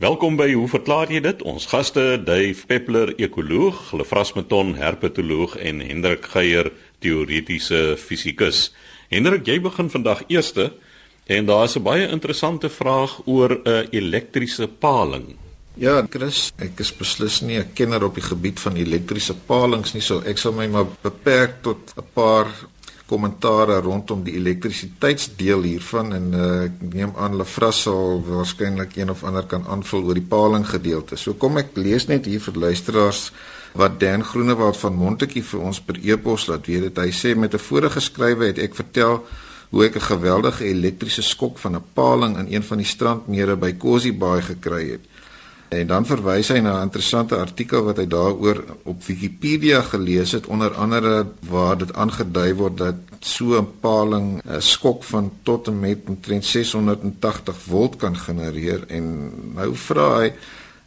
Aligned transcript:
Welkom 0.00 0.38
by 0.38 0.46
Hoe 0.56 0.64
verklaar 0.64 1.10
jy 1.12 1.18
dit? 1.20 1.42
Ons 1.44 1.66
gaste, 1.68 2.00
Dave 2.24 2.62
Peppler, 2.64 3.10
ekoloog, 3.20 3.90
Lefras 4.00 4.30
Meton, 4.32 4.70
herpetoloog 4.78 5.58
en 5.60 5.82
Hendrik 5.84 6.24
Geier, 6.32 6.70
teoretiese 7.04 7.98
fisikus. 8.00 8.70
Hendrik, 9.12 9.44
jy 9.44 9.58
begin 9.60 9.92
vandag 9.92 10.22
eerste 10.32 10.70
en 11.28 11.44
daar 11.44 11.66
is 11.68 11.76
'n 11.76 11.84
baie 11.84 12.08
interessante 12.08 12.70
vraag 12.72 13.20
oor 13.26 13.60
'n 13.60 13.88
elektriese 13.92 14.68
paling. 14.68 15.36
Ja, 15.76 16.06
Chris, 16.08 16.50
ek 16.56 16.80
is 16.80 16.96
beslis 16.96 17.42
nie 17.42 17.58
'n 17.58 17.72
kenner 17.74 18.02
op 18.04 18.14
die 18.14 18.24
gebied 18.24 18.58
van 18.58 18.76
elektriese 18.76 19.34
palings 19.34 19.92
nie, 19.92 20.02
so 20.02 20.22
ek 20.24 20.38
sal 20.38 20.52
my 20.52 20.66
maar 20.66 20.86
beperk 21.02 21.62
tot 21.62 21.92
'n 21.96 22.04
paar 22.14 22.46
kommentare 23.10 23.80
rondom 23.82 24.22
die 24.22 24.36
elektrisiteitsdeel 24.38 25.66
hiervan 25.66 26.14
en 26.14 26.26
uh, 26.32 26.48
ek 26.68 26.78
neem 26.94 27.14
aan 27.18 27.34
Lefras 27.40 27.82
sal 27.86 28.20
waarskynlik 28.26 28.94
een 28.96 29.10
of 29.10 29.24
ander 29.26 29.48
kan 29.50 29.66
aanvul 29.66 30.06
oor 30.06 30.18
die 30.18 30.30
paling 30.36 30.66
gedeelte. 30.68 31.18
So 31.18 31.34
kom 31.34 31.58
ek 31.58 31.74
lees 31.74 32.06
net 32.06 32.30
hier 32.30 32.42
vir 32.44 32.60
luisteraars 32.68 33.30
wat 33.78 34.00
Dan 34.02 34.24
Groenewald 34.26 34.78
van 34.80 34.96
Montetjie 34.98 35.44
vir 35.46 35.66
ons 35.66 35.82
per 35.82 35.98
e-pos 36.02 36.48
laat 36.50 36.66
weet 36.70 36.88
dit. 36.88 36.98
Hy 36.98 37.10
sê 37.14 37.34
met 37.36 37.54
'n 37.54 37.66
vorige 37.68 38.00
skrywe 38.00 38.50
het 38.50 38.58
ek 38.58 38.74
vertel 38.74 39.22
hoe 39.70 39.84
ek 39.84 39.96
'n 39.96 40.10
geweldige 40.12 40.64
elektriese 40.64 41.22
skok 41.22 41.58
van 41.58 41.76
'n 41.76 41.84
paling 41.94 42.38
in 42.38 42.46
een 42.54 42.62
van 42.62 42.78
die 42.78 42.86
strandmere 42.86 43.56
by 43.56 43.72
Cozy 43.76 44.12
Bay 44.12 44.42
gekry 44.42 44.90
het. 44.90 45.04
En 45.70 45.86
dan 45.86 46.06
verwys 46.06 46.48
hy 46.50 46.58
na 46.58 46.78
'n 46.78 46.88
interessante 46.88 47.36
artikel 47.36 47.84
wat 47.86 47.96
hy 47.96 48.06
daaroor 48.06 48.64
op 48.82 49.04
Wikipedia 49.04 49.82
gelees 49.82 50.32
het 50.32 50.46
onder 50.46 50.74
andere 50.74 51.26
waar 51.48 51.78
dit 51.78 51.94
aangedui 51.94 52.54
word 52.54 52.76
dat 52.78 52.94
so 53.20 53.58
'n 53.58 53.68
paling 53.80 54.40
'n 54.44 54.60
skok 54.60 55.04
van 55.04 55.32
tot 55.42 55.66
en 55.66 55.80
met 55.80 55.98
omtrent 56.06 56.44
680 56.44 57.56
volt 57.56 57.96
kan 57.96 58.16
genereer 58.16 58.84
en 58.88 59.32
nou 59.54 59.76
vra 59.76 60.18
hy 60.18 60.32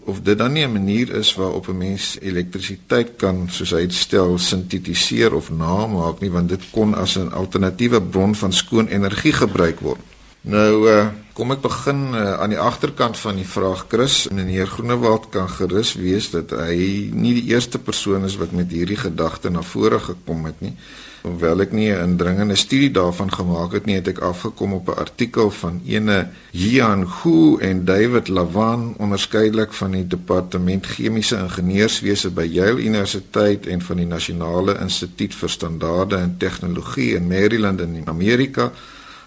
of 0.06 0.22
dit 0.22 0.38
dan 0.38 0.52
nie 0.52 0.66
'n 0.66 0.72
manier 0.72 1.10
is 1.10 1.36
waarop 1.36 1.68
'n 1.68 1.78
mens 1.78 2.18
elektrisiteit 2.22 3.16
kan 3.16 3.48
soos 3.50 3.72
hy 3.72 3.82
dit 3.82 3.94
stel 3.94 4.38
sintetiseer 4.38 5.34
of 5.34 5.52
namaak 5.52 6.20
nie 6.20 6.32
want 6.32 6.50
dit 6.50 6.64
kon 6.72 6.96
as 6.96 7.16
'n 7.18 7.32
alternatiewe 7.32 8.02
bron 8.02 8.36
van 8.36 8.54
skoon 8.54 8.88
energie 8.88 9.34
gebruik 9.34 9.80
word. 9.80 10.00
Nou 10.42 10.90
uh, 10.90 11.08
kom 11.34 11.52
ek 11.52 11.62
begin 11.62 12.12
uh, 12.14 12.34
aan 12.34 12.50
die 12.50 12.60
agterkant 12.60 13.18
van 13.18 13.36
die 13.36 13.48
vraag 13.48 13.86
Chris. 13.88 14.28
Meneer 14.28 14.68
Groenewald 14.68 15.30
kan 15.30 15.50
gerus 15.50 15.94
wees 15.94 16.32
dat 16.32 16.50
hy 16.50 17.10
nie 17.14 17.34
die 17.34 17.48
eerste 17.56 17.80
persoon 17.80 18.26
is 18.28 18.36
wat 18.36 18.52
met 18.52 18.72
hierdie 18.72 19.00
gedagte 19.00 19.50
na 19.50 19.62
vore 19.62 20.00
gekom 20.00 20.46
het 20.46 20.60
nie. 20.62 20.76
Hoewel 21.24 21.62
ek 21.64 21.72
nie 21.72 21.92
'n 21.92 22.04
indringende 22.04 22.56
studie 22.56 22.92
daarvan 22.92 23.32
gemaak 23.32 23.72
het 23.72 23.86
nie, 23.86 23.96
het 23.96 24.08
ek 24.08 24.20
afgekom 24.20 24.74
op 24.74 24.88
'n 24.90 25.00
artikel 25.00 25.52
van 25.52 25.82
ene 25.88 26.28
Jian 26.52 27.08
Hu 27.08 27.58
en 27.60 27.86
David 27.86 28.28
Lavan, 28.28 28.94
onderskeidelik 28.98 29.74
van 29.74 29.92
die 29.92 30.08
Departement 30.08 30.86
Chemiese 30.86 31.38
Ingenieurswese 31.38 32.30
by 32.30 32.44
Yale 32.44 32.84
Universiteit 32.84 33.68
en 33.68 33.82
van 33.82 33.98
die 33.98 34.06
Nasionale 34.06 34.78
Instituut 34.80 35.36
vir 35.36 35.50
Standaarde 35.50 36.16
en 36.16 36.36
Tegnologie 36.38 37.16
in 37.16 37.28
Maryland 37.28 37.82
in 37.82 38.02
Amerika. 38.06 38.72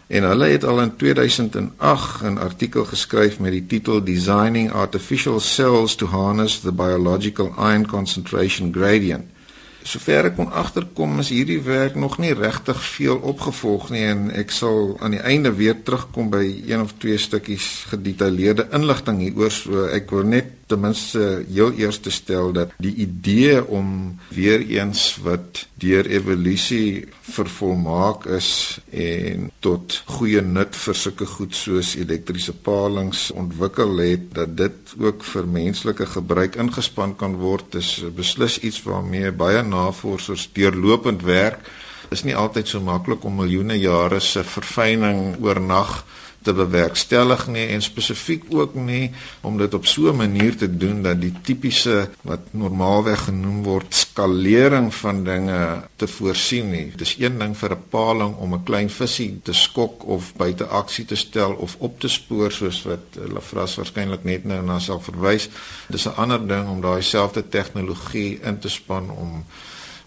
En 0.06 0.22
hulle 0.22 0.46
het 0.46 0.64
al 0.64 0.80
in 0.80 0.96
2008 0.96 2.22
'n 2.22 2.38
artikel 2.38 2.84
geskryf 2.84 3.38
met 3.38 3.52
die 3.52 3.66
titel 3.66 4.04
Designing 4.04 4.72
Artificial 4.72 5.40
Cells 5.40 5.94
to 5.94 6.06
Harness 6.06 6.60
the 6.60 6.72
Biological 6.72 7.54
Iron 7.58 7.86
Concentration 7.86 8.72
Gradient. 8.72 9.24
Sover 9.86 10.26
ek 10.26 10.34
kon 10.34 10.48
agterkom 10.50 11.20
is 11.22 11.28
hierdie 11.30 11.60
werk 11.62 11.94
nog 11.94 12.16
nie 12.18 12.32
regtig 12.34 12.80
veel 12.96 13.20
opgevolg 13.30 13.92
nie 13.94 14.02
en 14.10 14.24
ek 14.34 14.50
sal 14.50 14.96
aan 14.98 15.14
die 15.14 15.22
einde 15.22 15.52
weer 15.54 15.76
terugkom 15.78 16.30
by 16.32 16.42
een 16.66 16.82
of 16.82 16.96
twee 16.98 17.18
stukkies 17.22 17.68
gedetailleerde 17.92 18.66
inligting 18.74 19.22
hieroor 19.22 19.54
so 19.54 19.86
ek 19.86 20.10
wil 20.10 20.26
net 20.26 20.65
ten 20.66 20.80
minste 20.82 21.44
heel 21.46 21.72
eers 21.78 21.98
te 22.02 22.10
stel 22.10 22.52
dat 22.52 22.72
die 22.82 22.94
idee 23.06 23.60
om 23.64 24.18
weer 24.34 24.60
eens 24.60 25.16
wat 25.22 25.66
deur 25.78 26.06
evolusie 26.06 27.06
vervolmaak 27.20 28.26
is 28.26 28.50
en 28.90 29.50
tot 29.64 30.00
goeie 30.18 30.42
nut 30.42 30.76
vir 30.76 30.98
sulke 30.98 31.28
goed 31.36 31.54
soos 31.54 31.94
elektriese 32.00 32.54
palings 32.66 33.28
ontwikkel 33.30 33.96
het 34.02 34.28
dat 34.34 34.56
dit 34.58 34.94
ook 34.98 35.24
vir 35.32 35.50
menslike 35.58 36.06
gebruik 36.16 36.58
ingespan 36.62 37.16
kan 37.16 37.38
word 37.42 37.78
is 37.78 37.98
beslis 38.16 38.58
iets 38.58 38.82
waarmee 38.86 39.32
baie 39.32 39.62
navorsers 39.62 40.48
deurlopend 40.58 41.22
werk 41.26 41.62
is 42.10 42.22
nie 42.22 42.36
altyd 42.36 42.68
so 42.68 42.80
maklik 42.80 43.24
om 43.24 43.36
miljoene 43.36 43.78
jare 43.78 44.20
se 44.20 44.44
verfyning 44.44 45.36
oornag 45.40 46.04
te 46.46 46.54
bewerkstellig 46.54 47.46
nie 47.50 47.64
en 47.74 47.82
spesifiek 47.82 48.44
ook 48.54 48.74
nie 48.78 49.10
om 49.46 49.58
dit 49.58 49.74
op 49.74 49.86
so 49.90 50.12
'n 50.12 50.16
manier 50.16 50.56
te 50.56 50.68
doen 50.82 51.02
dat 51.02 51.20
die 51.20 51.32
tipiese 51.42 52.08
wat 52.22 52.52
normaalweg 52.62 53.24
genoem 53.28 53.62
word 53.62 53.94
skalering 53.94 54.94
van 54.94 55.24
dinge 55.24 55.60
te 55.96 56.06
voorsien 56.06 56.70
nie. 56.70 56.92
Dis 56.96 57.16
een 57.18 57.38
ding 57.38 57.56
vir 57.56 57.70
'n 57.72 57.82
paling 57.90 58.36
om 58.36 58.54
'n 58.54 58.64
klein 58.64 58.90
visie 58.90 59.40
te 59.42 59.52
skok 59.52 60.06
of 60.06 60.34
buite 60.36 60.66
aksie 60.66 61.04
te 61.04 61.16
stel 61.16 61.52
of 61.52 61.76
op 61.78 62.00
te 62.00 62.08
spoor 62.08 62.52
soos 62.52 62.82
wat 62.82 63.04
Lafras 63.34 63.76
waarskynlik 63.76 64.24
net 64.24 64.44
nou 64.44 64.62
na 64.62 64.78
sal 64.78 65.00
verwys. 65.00 65.48
Dis 65.88 66.06
'n 66.06 66.16
ander 66.16 66.46
ding 66.46 66.68
om 66.68 66.80
daai 66.80 67.02
selfde 67.02 67.48
tegnologie 67.48 68.40
in 68.42 68.58
te 68.58 68.68
span 68.68 69.10
om 69.10 69.44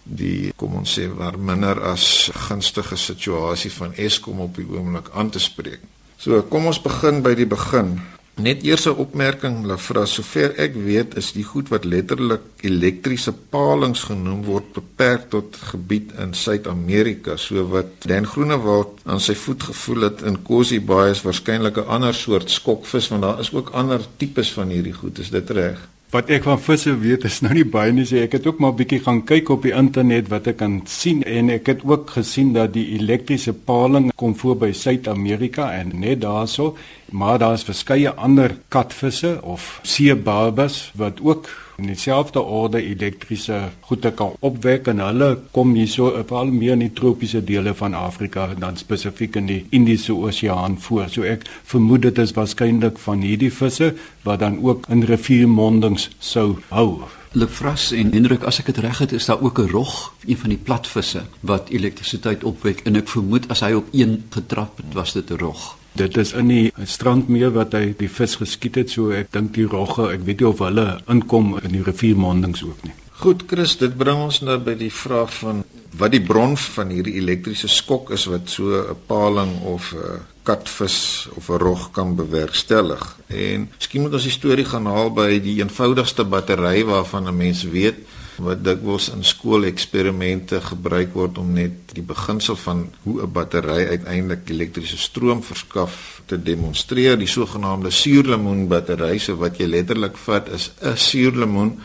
die 0.10 0.52
kom 0.58 0.80
ons 0.82 0.98
sê 0.98 1.08
waar 1.08 1.38
minder 1.38 1.82
as 1.92 2.30
gunstige 2.48 2.98
situasie 2.98 3.72
van 3.72 3.94
Eskom 3.94 4.42
op 4.46 4.56
die 4.58 4.68
oomblik 4.68 5.12
aan 5.14 5.30
te 5.30 5.40
spreek. 5.40 5.82
So, 6.20 6.42
kom 6.52 6.66
ons 6.68 6.82
begin 6.84 7.22
by 7.24 7.36
die 7.38 7.48
begin. 7.48 8.00
Net 8.40 8.64
eers 8.64 8.86
'n 8.88 8.96
opmerking, 9.04 9.66
Lafra, 9.66 10.06
sover 10.06 10.54
ek 10.56 10.74
weet, 10.74 11.18
is 11.18 11.32
die 11.36 11.44
goed 11.44 11.68
wat 11.70 11.84
letterlik 11.84 12.42
elektriese 12.62 13.34
palings 13.34 14.04
genoem 14.08 14.44
word 14.44 14.72
beperk 14.74 15.30
tot 15.30 15.58
gebied 15.72 16.14
in 16.18 16.34
Suid-Amerika, 16.34 17.36
so 17.38 17.68
wat 17.68 18.08
Dan 18.08 18.26
Groenewald 18.26 19.00
aan 19.06 19.20
sy 19.20 19.36
voet 19.36 19.64
gevoel 19.64 20.02
het 20.02 20.22
in 20.22 20.42
Cozy 20.44 20.80
Bay 20.80 21.12
is 21.12 21.22
waarskynlik 21.22 21.78
'n 21.78 21.88
ander 21.88 22.14
soort 22.14 22.50
skokvis, 22.50 23.10
want 23.10 23.22
daar 23.22 23.40
is 23.40 23.54
ook 23.54 23.70
ander 23.70 24.02
tipes 24.18 24.52
van 24.52 24.70
hierdie 24.70 24.94
goed, 24.94 25.20
is 25.20 25.30
dit 25.30 25.50
reg? 25.50 25.88
Wat 26.10 26.32
ek 26.34 26.48
van 26.48 26.58
visse 26.58 26.90
weet 26.98 27.28
is 27.28 27.36
nou 27.46 27.52
nie 27.54 27.68
baie 27.70 27.92
nie, 27.94 28.02
ek 28.18 28.40
het 28.40 28.48
ook 28.50 28.58
maar 28.64 28.72
bietjie 28.74 28.98
gaan 29.06 29.20
kyk 29.30 29.52
op 29.54 29.68
die 29.68 29.76
internet 29.78 30.32
wat 30.32 30.48
ek 30.50 30.56
kan 30.58 30.80
sien 30.90 31.20
en 31.22 31.52
ek 31.54 31.70
het 31.70 31.84
ook 31.86 32.16
gesien 32.16 32.50
dat 32.56 32.74
die 32.74 32.88
elektriese 32.96 33.54
paling 33.54 34.08
kom 34.18 34.34
voor 34.40 34.58
by 34.64 34.72
Suid-Amerika 34.74 35.68
en 35.78 35.94
net 36.02 36.24
daarso, 36.24 36.72
maar 37.12 37.40
daar's 37.40 37.64
verskeie 37.64 38.12
ander 38.12 38.58
katvisse 38.68 39.40
of 39.42 39.80
seebarbas 39.82 40.92
wat 40.96 41.20
ook 41.22 41.50
in 41.80 41.86
dieselfde 41.88 42.42
orde 42.42 42.82
elektriese 42.84 43.60
goede 43.80 44.12
kan 44.12 44.34
opwek 44.40 44.88
en 44.92 45.00
hulle 45.04 45.30
kom 45.56 45.72
hierso 45.78 46.12
veral 46.18 46.52
meer 46.52 46.76
in 46.76 46.84
die 46.86 46.94
tropiese 46.96 47.42
dele 47.44 47.74
van 47.74 47.96
Afrika 47.96 48.50
en 48.50 48.60
dan 48.64 48.78
spesifiek 48.78 49.40
in 49.40 49.48
die 49.48 49.62
Indiese 49.76 50.16
Oseaan 50.16 50.78
voor. 50.80 51.08
So 51.10 51.24
ek 51.24 51.48
vermoed 51.72 52.04
dit 52.10 52.20
is 52.26 52.36
waarskynlik 52.36 53.00
van 53.06 53.24
hierdie 53.24 53.54
visse 53.54 53.94
wat 54.28 54.44
dan 54.44 54.60
ook 54.64 54.90
in 54.92 55.08
riviermondings 55.08 56.10
sou 56.20 56.60
hou. 56.74 57.00
Lefras 57.32 57.92
en 57.94 58.10
Hendrik, 58.12 58.44
as 58.50 58.58
ek 58.60 58.72
dit 58.72 58.80
reg 58.82 59.04
het, 59.06 59.12
is 59.14 59.30
daar 59.30 59.42
ook 59.42 59.60
'n 59.60 59.70
rog, 59.70 60.14
een 60.26 60.38
van 60.38 60.50
die 60.50 60.58
platvisse 60.58 61.22
wat 61.42 61.70
elektrisiteit 61.70 62.44
opwek 62.44 62.82
en 62.86 62.96
ek 62.96 63.08
vermoed 63.08 63.48
as 63.50 63.62
hy 63.62 63.74
op 63.74 63.88
een 63.94 64.24
getrap 64.30 64.78
het, 64.78 64.94
was 64.94 65.14
dit 65.14 65.30
'n 65.30 65.38
rog. 65.38 65.79
Dit 66.00 66.18
is 66.18 66.32
in 66.32 66.48
die 66.48 66.88
strandmeer 66.88 67.52
wat 67.52 67.74
hy 67.76 67.90
die 68.00 68.08
vis 68.08 68.38
geskiet 68.40 68.78
het, 68.80 68.94
so 68.94 69.12
ek 69.12 69.34
dink 69.36 69.52
die 69.58 69.68
rogge, 69.68 70.06
ek 70.14 70.24
weet 70.24 70.40
nie 70.40 70.48
of 70.48 70.62
hulle 70.64 70.88
inkom 71.12 71.58
in 71.60 71.74
die 71.76 71.84
riviermondings 71.84 72.64
ook 72.64 72.86
nie. 72.88 72.96
Goed 73.20 73.44
Chris, 73.52 73.74
dit 73.82 73.98
bring 74.00 74.22
ons 74.30 74.40
nou 74.48 74.56
by 74.64 74.78
die 74.80 74.94
vraag 74.96 75.34
van 75.42 75.66
wat 76.00 76.14
die 76.14 76.22
bron 76.24 76.54
van 76.56 76.94
hierdie 76.94 77.18
elektriese 77.20 77.68
skok 77.68 78.14
is 78.16 78.30
wat 78.32 78.48
so 78.48 78.80
'n 78.80 78.96
paling 79.10 79.52
of 79.68 79.92
'n 79.94 80.22
katvis 80.48 81.28
of 81.36 81.50
'n 81.50 81.60
rog 81.60 81.92
kan 81.92 82.16
bewerkstellig. 82.16 83.18
En 83.28 83.68
miskien 83.76 84.02
moet 84.02 84.14
ons 84.14 84.24
die 84.24 84.32
storie 84.32 84.66
gaan 84.66 84.86
haal 84.86 85.12
by 85.12 85.40
die 85.40 85.60
eenvoudigste 85.60 86.24
battery 86.24 86.86
waarvan 86.86 87.28
'n 87.28 87.38
mens 87.38 87.64
weet 87.64 87.98
wat 88.46 88.64
dikwels 88.64 89.10
in 89.14 89.24
skooleksperimente 89.24 90.62
gebruik 90.62 91.14
word 91.14 91.38
om 91.38 91.54
net 91.54 91.94
die 91.94 92.04
beginsel 92.06 92.56
van 92.56 92.88
hoe 93.04 93.22
'n 93.22 93.32
battery 93.32 93.88
uiteindelik 93.88 94.50
elektriese 94.50 94.98
stroom 94.98 95.44
verskaf 95.44 96.22
te 96.26 96.38
demonstreer, 96.38 97.18
die 97.18 97.28
sogenaamde 97.28 97.92
suurlemoen 97.92 98.68
battery, 98.68 99.18
so 99.18 99.36
wat 99.36 99.58
jy 99.58 99.68
letterlik 99.68 100.18
vat 100.18 100.50
is 100.50 100.72
'n 100.82 100.98
suurlemoen 100.98 101.80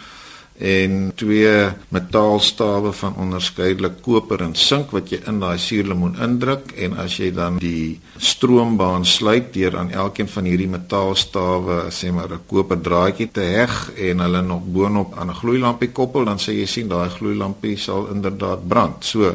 en 0.59 1.13
twee 1.19 1.71
metaalstawe 1.89 2.93
van 2.93 3.17
onderskeidelik 3.19 3.97
koper 4.03 4.45
en 4.45 4.55
sink 4.55 4.93
wat 4.95 5.11
jy 5.11 5.19
in 5.27 5.41
daai 5.43 5.59
suurlemoen 5.59 6.15
indruk 6.23 6.71
en 6.79 6.95
as 7.03 7.17
jy 7.19 7.33
dan 7.35 7.59
die 7.59 7.99
stroombaan 8.23 9.05
sluit 9.05 9.51
deur 9.55 9.79
aan 9.81 9.91
elkeen 9.91 10.31
van 10.31 10.47
hierdie 10.47 10.71
metaalstawe 10.71 11.91
sê 11.91 12.13
maar 12.15 12.31
'n 12.31 12.47
koper 12.47 12.81
draadjie 12.81 13.31
te 13.33 13.41
heg 13.41 13.91
en 13.99 14.21
hulle 14.21 14.43
nog 14.43 14.63
boonop 14.63 15.19
aan 15.19 15.31
'n 15.31 15.41
gloeilampie 15.43 15.91
koppel 15.93 16.25
dan 16.25 16.39
sê 16.39 16.55
jy 16.55 16.67
sien 16.67 16.89
daai 16.89 17.11
gloeilampie 17.11 17.77
sal 17.77 18.09
inderdaad 18.15 18.69
brand. 18.69 19.05
So 19.05 19.35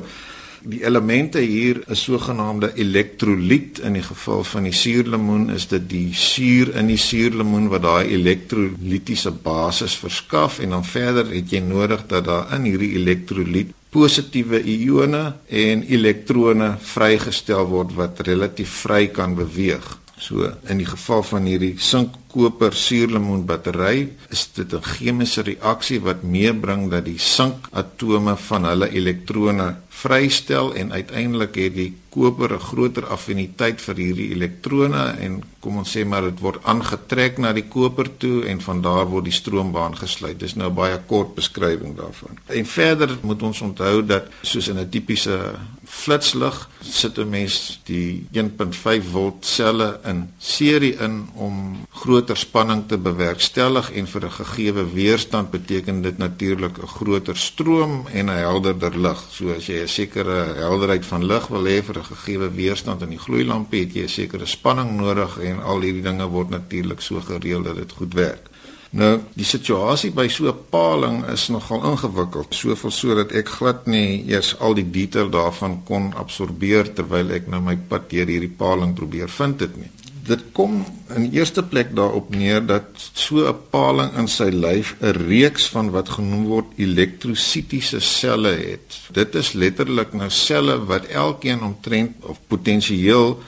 Die 0.61 0.83
elemente 0.83 1.39
hier 1.39 1.79
is 1.88 2.03
sogenaamde 2.03 2.73
elektrolyt 2.75 3.79
in 3.79 3.94
die 3.95 4.03
geval 4.03 4.44
van 4.44 4.65
die 4.67 4.75
suurlemoen 4.75 5.50
is 5.56 5.69
dit 5.71 5.85
die 5.89 6.09
suur 6.13 6.73
in 6.75 6.89
die 6.91 7.00
suurlemoen 7.00 7.69
wat 7.71 7.85
daai 7.85 8.11
elektrolytiese 8.17 9.31
basis 9.31 9.95
verskaf 10.01 10.59
en 10.59 10.75
dan 10.75 10.83
verder 10.85 11.31
het 11.31 11.53
jy 11.56 11.63
nodig 11.63 12.03
dat 12.11 12.27
daar 12.27 12.51
in 12.57 12.67
hierdie 12.67 12.91
elektrolyt 13.00 13.71
positiewe 13.89 14.59
ione 14.75 15.23
en 15.47 15.85
elektrone 15.88 16.73
vrygestel 16.91 17.65
word 17.71 17.95
wat 17.95 18.19
relatief 18.27 18.81
vry 18.83 19.07
kan 19.15 19.39
beweeg. 19.39 19.85
So 20.19 20.44
in 20.67 20.83
die 20.83 20.89
geval 20.89 21.23
van 21.23 21.47
hierdie 21.47 21.77
sink 21.79 22.17
koper 22.29 22.75
suurlemoen 22.77 23.45
battery 23.49 24.09
is 24.29 24.49
dit 24.53 24.73
'n 24.73 24.83
chemiese 24.93 25.41
reaksie 25.41 25.99
wat 26.07 26.23
meebring 26.23 26.89
dat 26.91 27.05
die 27.05 27.19
sinkatome 27.19 28.35
van 28.49 28.65
hulle 28.65 28.89
elektrone 28.89 29.75
vrystel 29.89 30.73
en 30.73 30.93
uiteindelik 30.93 31.55
het 31.55 31.73
die 31.75 31.93
koper 32.09 32.53
'n 32.53 32.59
groter 32.59 33.05
affiniteit 33.05 33.81
vir 33.81 33.95
hierdie 33.95 34.29
elektrone 34.35 35.03
en 35.19 35.43
kom 35.59 35.77
ons 35.77 35.97
sê 35.97 36.05
maar 36.05 36.21
dit 36.21 36.39
word 36.39 36.63
aangetrek 36.63 37.37
na 37.37 37.53
die 37.53 37.67
koper 37.67 38.07
toe 38.17 38.45
en 38.45 38.61
van 38.61 38.81
daar 38.81 39.05
word 39.05 39.25
die 39.25 39.33
stroombaan 39.33 39.97
gesluit. 39.97 40.39
Dis 40.39 40.55
nou 40.55 40.69
baie 40.69 40.99
kort 41.07 41.35
beskrywing 41.35 41.95
daarvan. 41.97 42.37
En 42.45 42.65
verder 42.65 43.17
moet 43.21 43.41
ons 43.43 43.61
onthou 43.61 44.05
dat 44.05 44.25
soos 44.41 44.67
in 44.67 44.79
'n 44.79 44.89
tipiese 44.89 45.37
flitslig 45.85 46.69
sit 46.81 47.17
'n 47.17 47.29
mens 47.29 47.79
die 47.83 48.27
1.5 48.31 49.03
volt 49.11 49.45
selle 49.45 49.99
in 50.05 50.29
serie 50.37 50.95
in 50.99 51.29
om 51.35 51.77
groter 52.19 52.38
spanning 52.38 52.81
te 52.88 52.98
bewerkstellig 53.00 53.92
en 53.95 54.07
vir 54.07 54.25
'n 54.25 54.31
gegeewe 54.31 54.83
weerstand 54.94 55.51
beteken 55.51 56.01
dit 56.01 56.18
natuurlik 56.18 56.77
'n 56.77 56.88
groter 56.88 57.38
stroom 57.38 58.07
en 58.12 58.25
'n 58.25 58.44
helderder 58.48 59.00
lig. 59.00 59.21
So 59.31 59.54
as 59.56 59.68
jy 59.68 59.81
'n 59.81 59.88
sekere 59.88 60.54
helderheid 60.56 61.06
van 61.06 61.25
lig 61.25 61.48
wil 61.48 61.63
hê 61.63 61.81
vir 61.83 61.98
'n 61.98 62.04
gegeewe 62.04 62.51
weerstand 62.51 63.01
in 63.01 63.10
die 63.10 63.19
gloeilampie, 63.25 63.80
het 63.80 63.94
jy 63.94 64.04
'n 64.04 64.10
sekere 64.10 64.45
spanning 64.45 64.98
nodig 64.98 65.39
en 65.39 65.63
al 65.63 65.81
hierdie 65.81 66.01
dinge 66.01 66.27
word 66.27 66.50
natuurlik 66.50 67.01
so 67.01 67.21
gereël 67.21 67.63
dat 67.63 67.75
dit 67.75 67.92
goed 67.92 68.13
werk. 68.13 68.50
Nou, 68.92 69.19
die 69.33 69.45
situasie 69.45 70.12
by 70.12 70.27
so 70.27 70.48
'n 70.48 70.57
paling 70.69 71.25
is 71.25 71.48
nogal 71.48 71.92
ingewikkeld. 71.92 72.54
Soveel 72.56 72.92
sodat 72.92 73.31
ek 73.31 73.48
glad 73.48 73.86
nie 73.86 74.25
eers 74.27 74.60
al 74.60 74.74
die 74.74 74.92
detail 74.92 75.30
daarvan 75.30 75.83
kon 75.83 76.13
absorbeer 76.13 76.94
terwyl 76.94 77.31
ek 77.31 77.48
nou 77.48 77.62
my 77.62 77.77
pad 77.77 78.10
deur 78.10 78.27
hierdie 78.27 78.56
paling 78.57 78.94
probeer 78.94 79.30
vind 79.30 79.60
dit 79.60 79.77
nie 79.77 79.92
dit 80.29 80.43
kom 80.53 80.79
in 81.15 81.27
eerste 81.33 81.63
plek 81.65 81.91
daarop 81.97 82.29
neer 82.35 82.61
dat 82.65 83.09
so 83.13 83.47
'n 83.49 83.61
paling 83.73 84.11
in 84.21 84.27
sy 84.27 84.49
lyf 84.65 84.95
'n 85.01 85.17
reeks 85.29 85.67
van 85.73 85.89
wat 85.91 86.09
genoem 86.09 86.45
word 86.45 86.69
elektrositiese 86.77 87.99
selle 87.99 88.53
het. 88.53 88.99
Dit 89.11 89.35
is 89.35 89.53
letterlik 89.53 90.13
nou 90.13 90.29
selle 90.29 90.85
wat 90.85 91.05
elkeen 91.05 91.61
omtrent 91.61 92.15
of 92.21 92.37
potensieel 92.47 93.41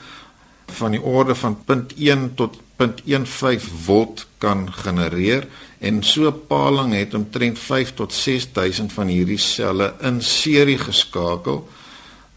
van 0.65 0.91
die 0.91 1.01
orde 1.01 1.35
van 1.35 1.57
0.1 1.65 2.35
tot 2.35 2.57
0.15 2.77 3.59
volt 3.85 4.27
kan 4.37 4.73
genereer 4.73 5.47
en 5.79 6.03
so 6.03 6.27
'n 6.27 6.47
paling 6.47 6.93
het 6.93 7.13
omtrent 7.13 7.59
5 7.59 7.93
tot 7.93 8.13
6000 8.13 8.93
van 8.93 9.07
hierdie 9.07 9.37
selle 9.37 9.93
in 10.01 10.21
serie 10.21 10.77
geskakel 10.77 11.67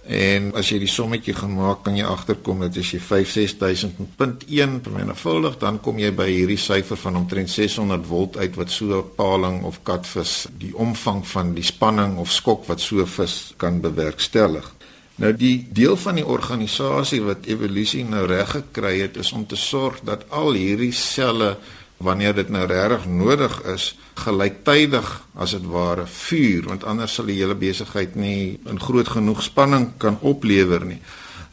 En 0.05 0.51
as 0.53 0.69
jy 0.69 0.83
die 0.83 0.91
sommetjie 0.91 1.33
gaan 1.33 1.55
maak, 1.56 1.81
kan 1.87 1.97
jy 1.97 2.05
agterkom 2.05 2.61
dat 2.61 2.77
as 2.77 2.91
jy 2.93 2.99
56000.1 3.01 4.75
vermenigvuldig, 4.85 5.56
dan 5.62 5.81
kom 5.81 5.99
jy 5.99 6.11
by 6.12 6.27
hierdie 6.29 6.61
syfer 6.61 7.01
van 7.01 7.17
omtrent 7.23 7.49
600 7.49 8.05
volt 8.05 8.37
uit 8.37 8.59
wat 8.61 8.71
so 8.71 8.99
'n 8.99 9.15
paling 9.17 9.62
of 9.65 9.81
katvis 9.83 10.47
die 10.59 10.77
omvang 10.77 11.25
van 11.27 11.55
die 11.55 11.65
spanning 11.65 12.19
of 12.19 12.33
skok 12.33 12.67
wat 12.69 12.81
so 12.81 13.01
'n 13.01 13.06
vis 13.06 13.55
kan 13.56 13.81
bewerkstellig. 13.81 14.75
Nou 15.17 15.33
die 15.33 15.67
deel 15.71 15.97
van 15.97 16.15
die 16.15 16.27
organisasie 16.27 17.23
wat 17.23 17.47
evolusie 17.47 18.05
nou 18.05 18.27
reg 18.27 18.51
gekry 18.51 19.01
het 19.01 19.17
is 19.17 19.33
om 19.33 19.47
te 19.47 19.56
sorg 19.56 20.01
dat 20.03 20.31
al 20.31 20.53
hierdie 20.53 20.93
selle 20.93 21.56
wanneer 22.05 22.35
dit 22.37 22.53
nou 22.53 22.67
regtig 22.71 23.06
nodig 23.11 23.59
is 23.75 23.91
gelyktydig 24.25 25.11
as 25.35 25.56
dit 25.56 25.67
ware 25.73 26.06
vuur 26.06 26.71
want 26.71 26.85
anders 26.85 27.19
sal 27.19 27.29
die 27.31 27.41
hele 27.41 27.56
besigheid 27.59 28.15
nie 28.15 28.61
in 28.71 28.81
groot 28.81 29.09
genoeg 29.17 29.43
spanning 29.43 29.91
kan 29.99 30.21
oplewer 30.21 30.87
nie 30.87 31.01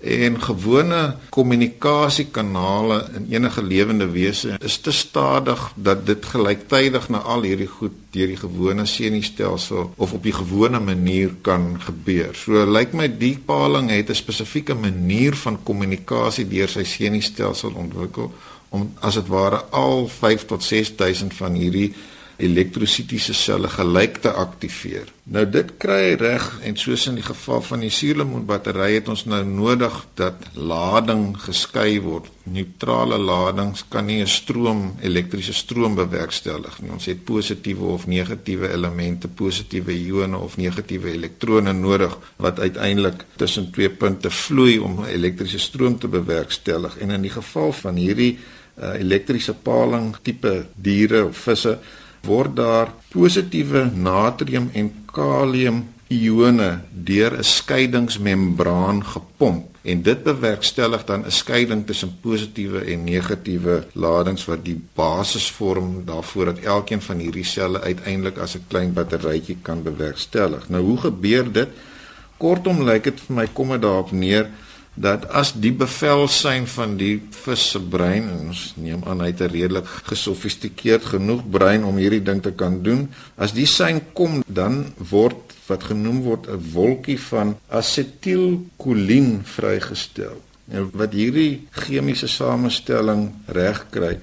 en 0.02 0.42
gewone 0.42 1.16
kommunikasiekanale 1.30 3.10
in 3.16 3.26
enige 3.30 3.64
lewende 3.64 4.08
wese 4.10 4.58
is 4.60 4.78
te 4.78 4.92
stadig 4.92 5.72
dat 5.76 6.06
dit 6.06 6.26
gelyktydig 6.26 7.10
na 7.10 7.18
al 7.18 7.46
hierdie 7.46 7.70
goed 7.70 7.94
deur 8.12 8.28
die 8.28 8.40
gewone 8.40 8.86
senuistelsel 8.86 9.94
of 9.96 10.14
op 10.14 10.24
die 10.24 10.34
gewone 10.34 10.80
manier 10.80 11.36
kan 11.42 11.78
gebeur. 11.82 12.34
So 12.36 12.66
lyk 12.66 12.94
my 12.98 13.08
die 13.08 13.38
paling 13.46 13.92
het 13.92 14.10
'n 14.10 14.16
spesifieke 14.16 14.74
manier 14.74 15.36
van 15.36 15.64
kommunikasie 15.64 16.48
deur 16.48 16.68
sy 16.68 16.84
senuistelsel 16.84 17.72
ontwikkel 17.72 18.34
om 18.72 18.88
as 19.00 19.20
dit 19.20 19.28
ware 19.28 19.62
al 19.76 20.08
5 20.08 20.48
tot 20.54 20.64
6000 20.64 21.36
van 21.36 21.60
hierdie 21.60 21.92
elektrositiese 22.42 23.34
selle 23.38 23.70
gelyk 23.70 24.22
te 24.24 24.32
aktiveer. 24.34 25.10
Nou 25.32 25.44
dit 25.48 25.70
kry 25.82 26.16
reg 26.20 26.46
en 26.66 26.76
soos 26.80 27.06
in 27.12 27.20
die 27.20 27.26
geval 27.26 27.62
van 27.64 27.84
die 27.86 27.92
suurlemoenbattery 27.94 28.96
het 28.96 29.10
ons 29.12 29.24
nou 29.30 29.42
nodig 29.46 29.96
dat 30.20 30.48
lading 30.58 31.36
geskei 31.46 32.00
word. 32.04 32.30
Neutrale 32.52 33.20
ladings 33.22 33.84
kan 33.94 34.06
nie 34.06 34.22
'n 34.22 34.28
stroom, 34.28 34.96
elektriese 35.02 35.54
stroom 35.54 35.96
bewerkstellig 35.96 36.82
nie. 36.82 36.92
Ons 36.92 37.06
het 37.06 37.24
positiewe 37.24 37.86
of 37.86 38.08
negatiewe 38.08 38.74
elemente, 38.74 39.28
positiewe 39.28 39.94
ione 39.94 40.38
of 40.38 40.58
negatiewe 40.58 41.12
elektrone 41.12 41.74
nodig 41.74 42.18
wat 42.38 42.60
uiteindelik 42.60 43.26
tussen 43.36 43.72
twee 43.72 43.90
punte 43.90 44.30
vloei 44.30 44.80
om 44.80 45.06
elektriese 45.06 45.60
stroom 45.60 46.00
te 46.00 46.08
bewerkstellig. 46.08 46.98
En 46.98 47.10
in 47.10 47.22
die 47.22 47.32
geval 47.32 47.72
van 47.72 47.96
hierdie 47.96 48.38
uh, 48.82 49.00
elektriese 49.00 49.54
paling 49.54 50.16
tipe 50.22 50.66
diere 50.76 51.26
of 51.26 51.38
visse 51.38 51.78
word 52.28 52.56
daar 52.56 52.94
positiewe 53.14 53.90
natrium 53.96 54.70
en 54.74 54.92
kalium 55.14 55.84
ione 56.12 56.80
deur 56.92 57.38
'n 57.38 57.44
skeidingsmembraan 57.44 59.06
gepomp 59.06 59.72
en 59.82 60.02
dit 60.02 60.24
bewerkstellig 60.24 61.06
dan 61.06 61.26
'n 61.26 61.32
skeiding 61.32 61.86
tussen 61.86 62.18
positiewe 62.22 62.80
en 62.86 63.04
negatiewe 63.04 63.86
ladings 63.94 64.46
wat 64.46 64.66
die 64.66 64.82
basis 64.94 65.52
vorm 65.52 66.06
daarvoor 66.06 66.46
dat 66.46 66.60
elkeen 66.60 67.02
van 67.02 67.18
hierdie 67.18 67.46
selle 67.46 67.82
uiteindelik 67.82 68.38
as 68.38 68.56
'n 68.56 68.66
klein 68.68 68.94
batterytjie 68.94 69.58
kan 69.62 69.84
bewerkstellig. 69.84 70.70
Nou 70.70 70.84
hoe 70.84 70.98
gebeur 70.98 71.52
dit? 71.52 71.70
Kortom 72.38 72.84
lyk 72.84 73.04
dit 73.04 73.20
vir 73.22 73.36
my 73.36 73.48
kom 73.54 73.70
dit 73.70 73.82
daarop 73.82 74.12
neer 74.12 74.50
dat 74.94 75.26
as 75.32 75.54
die 75.56 75.72
bevelsyn 75.72 76.68
van 76.68 76.98
die 77.00 77.22
vis 77.44 77.70
se 77.74 77.80
brein 77.80 78.28
ons 78.34 78.74
neem 78.76 79.04
aan 79.08 79.22
hy 79.24 79.32
het 79.32 79.42
'n 79.42 79.54
redelik 79.54 79.88
gesofistikeerd 80.12 81.06
genoeg 81.16 81.42
brein 81.50 81.84
om 81.84 81.96
hierdie 81.96 82.24
ding 82.24 82.42
te 82.42 82.52
kan 82.52 82.84
doen 82.84 83.08
as 83.38 83.54
die 83.54 83.66
sein 83.66 84.02
kom 84.14 84.44
dan 84.48 84.94
word 84.98 85.56
wat 85.68 85.84
genoem 85.84 86.22
word 86.22 86.48
'n 86.48 86.62
wolkie 86.74 87.20
van 87.20 87.58
asetielkolien 87.70 89.42
vrygestel. 89.44 90.38
En 90.68 90.90
wat 90.94 91.14
hierdie 91.14 91.68
chemiese 91.72 92.28
samestelling 92.28 93.32
reg 93.48 93.86
kry 93.90 94.20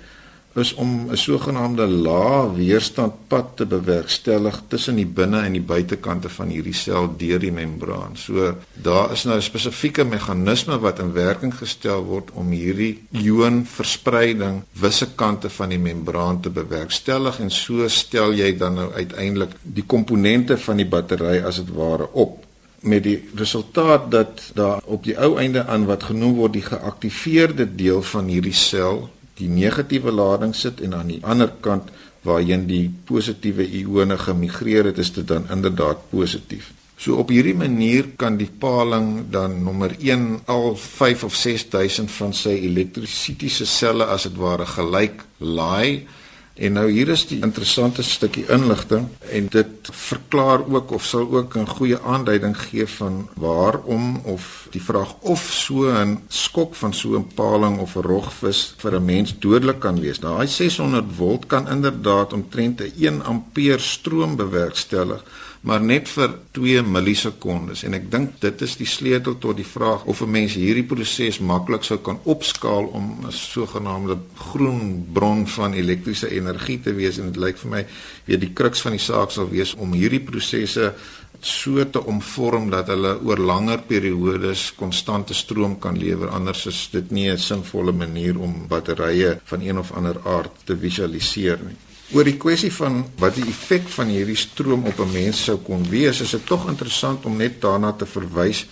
is 0.55 0.75
om 0.75 1.11
'n 1.11 1.17
sogenaamde 1.17 1.87
lae 1.87 2.55
weerstandpad 2.55 3.57
te 3.57 3.67
bewerkstellig 3.67 4.62
tussen 4.69 4.95
die 4.95 5.07
binne 5.07 5.40
en 5.40 5.52
die 5.52 5.62
buitekante 5.62 6.28
van 6.28 6.49
hierdie 6.49 6.75
sel 6.75 7.14
deur 7.17 7.38
die 7.38 7.52
membraan. 7.52 8.17
So 8.17 8.55
daar 8.73 9.12
is 9.12 9.25
nou 9.25 9.37
'n 9.37 9.43
spesifieke 9.43 10.05
meganisme 10.05 10.78
wat 10.78 10.99
in 10.99 11.12
werking 11.12 11.55
gestel 11.55 12.05
word 12.05 12.31
om 12.33 12.50
hierdie 12.50 13.02
ionverspreiding 13.11 14.62
wisse 14.73 15.14
kante 15.14 15.50
van 15.50 15.69
die 15.69 15.78
membraan 15.78 16.40
te 16.40 16.50
bewerkstellig 16.50 17.40
en 17.40 17.50
so 17.50 17.88
stel 17.88 18.33
jy 18.33 18.57
dan 18.57 18.75
nou 18.75 18.93
uiteindelik 18.93 19.50
die 19.62 19.85
komponente 19.87 20.59
van 20.59 20.76
die 20.76 20.87
battery 20.87 21.43
as 21.45 21.57
dit 21.57 21.75
ware 21.75 22.09
op 22.12 22.47
met 22.81 23.02
die 23.02 23.28
resultaat 23.35 24.11
dat 24.11 24.50
daar 24.55 24.81
op 24.85 25.05
die 25.05 25.19
ou 25.19 25.38
einde 25.38 25.67
aan 25.67 25.85
wat 25.85 26.02
genoem 26.02 26.35
word 26.35 26.52
die 26.52 26.62
geaktiveerde 26.62 27.75
deel 27.75 28.02
van 28.02 28.26
hierdie 28.26 28.55
sel 28.55 29.11
die 29.38 29.49
negatiewe 29.49 30.12
lading 30.12 30.54
sit 30.57 30.83
en 30.85 30.95
aan 30.99 31.12
die 31.14 31.21
ander 31.23 31.52
kant 31.64 31.90
waarheen 32.26 32.66
die 32.68 32.88
positiewe 33.09 33.66
ione 33.80 34.18
gemigreer 34.18 34.90
het, 34.90 34.99
is 34.99 35.12
dit 35.14 35.26
dan 35.28 35.47
inderdaad 35.52 36.11
positief. 36.11 36.73
So 36.99 37.21
op 37.23 37.30
hierdie 37.30 37.54
manier 37.54 38.09
kan 38.18 38.37
die 38.40 38.50
paling 38.50 39.28
dan 39.30 39.61
nommer 39.62 39.95
1 40.02 40.40
al 40.50 40.73
5 40.76 41.25
of 41.28 41.35
6000 41.38 42.11
van 42.11 42.35
sy 42.35 42.57
elektrisitiese 42.66 43.66
selle 43.71 44.09
as 44.11 44.26
dit 44.26 44.35
ware 44.40 44.66
gelyk 44.66 45.23
laai 45.38 46.09
En 46.58 46.74
nou 46.74 46.88
hier 46.90 47.08
is 47.14 47.22
die 47.30 47.38
interessante 47.46 48.02
stukkie 48.02 48.42
inligting 48.50 49.04
en 49.30 49.46
dit 49.54 49.90
verklaar 49.94 50.64
ook 50.66 50.90
of 50.96 51.04
sal 51.06 51.28
ook 51.30 51.54
'n 51.56 51.68
goeie 51.70 51.98
aanduiding 52.00 52.56
gee 52.58 52.86
van 52.86 53.28
waarom 53.34 54.20
of 54.24 54.66
die 54.70 54.82
vraag 54.82 55.14
of 55.20 55.40
so 55.52 55.86
'n 55.86 56.18
skok 56.28 56.74
van 56.74 56.92
so 56.92 57.14
'n 57.14 57.30
paling 57.34 57.78
of 57.78 57.94
'n 57.96 58.02
rogvis 58.02 58.74
vir 58.76 58.94
'n 58.94 59.04
mens 59.04 59.38
dodelik 59.38 59.78
kan 59.78 60.00
wees. 60.00 60.18
Daai 60.18 60.46
600 60.46 61.04
volt 61.16 61.46
kan 61.46 61.68
inderdaad 61.68 62.32
omtrent 62.32 62.80
'n 62.80 62.92
1 62.96 63.24
ampere 63.24 63.78
stroom 63.78 64.36
bewerkstellig 64.36 65.24
maar 65.60 65.80
net 65.82 66.08
vir 66.08 66.34
2 66.56 66.82
millisekondes. 66.86 67.82
En 67.86 67.96
ek 67.98 68.10
dink 68.10 68.38
dit 68.40 68.62
is 68.62 68.76
die 68.78 68.86
sleutel 68.86 69.38
tot 69.42 69.56
die 69.58 69.66
vraag 69.66 70.04
of 70.04 70.22
'n 70.22 70.30
mens 70.30 70.54
hierdie 70.54 70.86
proses 70.86 71.38
maklik 71.38 71.84
sou 71.84 71.98
kan 71.98 72.20
opskaal 72.24 72.84
om 72.92 73.26
'n 73.26 73.32
sogenaamde 73.32 74.18
groen 74.34 75.06
bron 75.12 75.46
van 75.46 75.72
elektriese 75.72 76.30
energie 76.30 76.80
te 76.80 76.94
wees. 76.94 77.18
En 77.18 77.32
dit 77.32 77.36
lyk 77.36 77.58
vir 77.58 77.70
my 77.70 77.86
weet 78.24 78.40
die 78.40 78.52
kruks 78.52 78.80
van 78.80 78.92
die 78.92 79.00
saak 79.00 79.30
sal 79.30 79.48
wees 79.48 79.74
om 79.74 79.92
hierdie 79.92 80.20
prosesse 80.20 80.94
so 81.40 81.90
te 81.90 82.04
omvorm 82.04 82.70
dat 82.70 82.86
hulle 82.86 83.18
oor 83.22 83.38
langer 83.38 83.82
periodes 83.86 84.74
konstante 84.74 85.34
stroom 85.34 85.78
kan 85.78 85.98
lewer. 85.98 86.28
Anders 86.28 86.66
is 86.66 86.88
dit 86.92 87.10
nie 87.10 87.30
'n 87.30 87.38
sinvolle 87.38 87.92
manier 87.92 88.38
om 88.38 88.66
batterye 88.68 89.40
van 89.44 89.60
een 89.60 89.78
of 89.78 89.92
ander 89.92 90.16
aard 90.24 90.50
te 90.64 90.76
visualiseer 90.76 91.58
nie. 91.62 91.88
Oor 92.16 92.24
die 92.24 92.38
kwessie 92.40 92.70
van 92.72 93.02
wat 93.20 93.34
die 93.36 93.44
effek 93.50 93.88
van 93.92 94.08
hierdie 94.08 94.36
stroom 94.36 94.86
op 94.88 95.00
'n 95.00 95.12
mens 95.12 95.44
sou 95.44 95.58
kon 95.58 95.84
wees, 95.90 96.20
is 96.20 96.30
dit 96.30 96.46
tog 96.46 96.68
interessant 96.68 97.24
om 97.24 97.36
net 97.36 97.60
daarna 97.60 97.92
te 97.92 98.06
verwys 98.06 98.66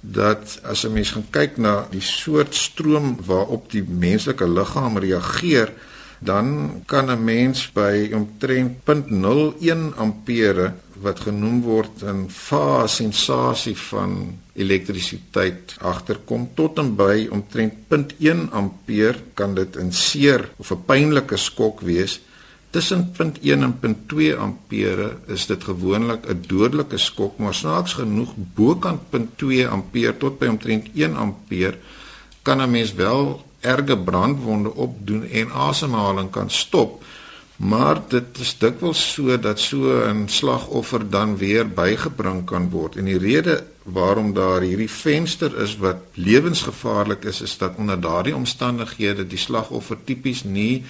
dat 0.00 0.60
as 0.62 0.84
'n 0.84 0.92
mens 0.92 1.10
gaan 1.10 1.26
kyk 1.30 1.56
na 1.56 1.86
die 1.90 2.04
soort 2.04 2.54
stroom 2.54 3.16
waarop 3.26 3.70
die 3.70 3.82
menslike 3.82 4.48
liggaam 4.48 4.98
reageer, 4.98 5.72
dan 6.18 6.82
kan 6.86 7.10
'n 7.10 7.24
mens 7.24 7.72
by 7.72 8.10
omtrent 8.12 8.84
0.01 8.84 9.94
ampere 9.96 10.74
wat 11.02 11.20
genoem 11.20 11.62
word 11.62 12.02
'n 12.02 12.28
fase 12.28 12.94
sensasie 12.94 13.76
van 13.76 14.38
elektrisiteit 14.52 15.76
agterkom 15.78 16.50
tot 16.54 16.78
en 16.78 16.94
by 16.96 17.28
omtrent 17.30 17.74
0.1 17.88 18.50
ampere 18.50 19.18
kan 19.34 19.54
dit 19.54 19.76
'n 19.76 19.92
seer 19.92 20.50
of 20.56 20.70
'n 20.70 20.84
pynlike 20.86 21.36
skok 21.36 21.80
wees. 21.80 22.20
Tussen 22.72 23.12
0.1 23.12 23.50
en 23.60 23.74
0.2 24.08 24.36
ampere 24.38 25.08
is 25.26 25.44
dit 25.46 25.64
gewoonlik 25.64 26.24
'n 26.28 26.44
dodelike 26.48 26.96
skok, 26.98 27.38
maar 27.38 27.54
snaaks 27.54 27.92
genoeg 27.92 28.32
bokant 28.54 29.00
0.2 29.10 29.68
ampere 29.68 30.16
tot 30.16 30.38
by 30.38 30.46
omtrent 30.46 30.88
1 30.94 31.16
ampere 31.16 31.76
kan 32.42 32.60
'n 32.62 32.70
mens 32.70 32.94
wel 32.94 33.44
erge 33.60 33.98
brandwonde 33.98 34.74
opdoen 34.74 35.28
en 35.30 35.52
asemhaling 35.52 36.30
kan 36.30 36.50
stop. 36.50 37.04
Maar 37.56 38.00
dit 38.08 38.38
is 38.38 38.58
dikwels 38.58 39.12
so 39.12 39.38
dat 39.38 39.60
so 39.60 39.76
'n 40.08 40.28
slagoffer 40.28 41.10
dan 41.10 41.36
weer 41.36 41.68
bygebring 41.68 42.44
kan 42.44 42.70
word. 42.70 42.96
En 42.96 43.04
die 43.04 43.18
rede 43.18 43.64
waarom 43.82 44.32
daar 44.34 44.60
hierdie 44.60 44.90
venster 44.90 45.60
is 45.60 45.76
wat 45.76 45.96
lewensgevaarlik 46.14 47.24
is, 47.24 47.40
is 47.40 47.58
dat 47.58 47.76
onder 47.76 48.00
daardie 48.00 48.34
omstandighede 48.34 49.26
die 49.26 49.38
slagoffer 49.38 49.96
tipies 50.04 50.42
nie 50.44 50.84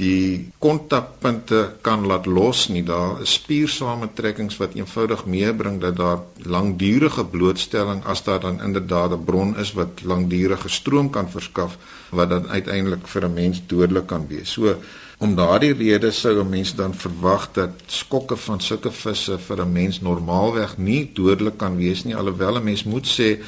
die 0.00 0.48
kontakpunte 0.58 1.60
kan 1.84 2.06
laat 2.08 2.26
los 2.26 2.68
nie. 2.72 2.82
Daar 2.86 3.20
is 3.24 3.36
spiersamentrekkings 3.38 4.56
wat 4.60 4.74
eenvoudig 4.78 5.26
meebring 5.28 5.80
dat 5.80 5.96
daar 6.00 6.24
langdurige 6.44 7.24
blootstelling 7.24 8.02
as 8.04 8.24
daar 8.24 8.40
dan 8.40 8.62
inderdaad 8.62 9.12
'n 9.12 9.24
bron 9.24 9.56
is 9.58 9.72
wat 9.72 10.02
langdurige 10.02 10.68
stroom 10.68 11.10
kan 11.10 11.30
verskaf 11.30 11.76
wat 12.10 12.30
dan 12.30 12.48
uiteindelik 12.48 13.06
vir 13.06 13.24
'n 13.24 13.34
mens 13.34 13.62
dodelik 13.66 14.06
kan 14.06 14.26
wees. 14.28 14.52
So 14.52 14.76
Om 15.20 15.34
daardie 15.36 15.74
rede 15.76 16.10
sou 16.16 16.40
'n 16.40 16.48
mens 16.48 16.74
dan 16.74 16.94
verwag 16.94 17.48
dat 17.52 17.70
skokke 17.86 18.36
van 18.36 18.60
sulke 18.60 18.90
visse 18.90 19.38
vir 19.38 19.60
'n 19.60 19.72
mens 19.72 20.00
normaalweg 20.00 20.78
nie 20.78 21.10
dodelik 21.14 21.56
kan 21.56 21.76
wees 21.76 22.04
nie 22.04 22.16
alhoewel 22.16 22.56
'n 22.56 22.64
mens 22.64 22.84
moet 22.84 23.06
sê 23.06 23.38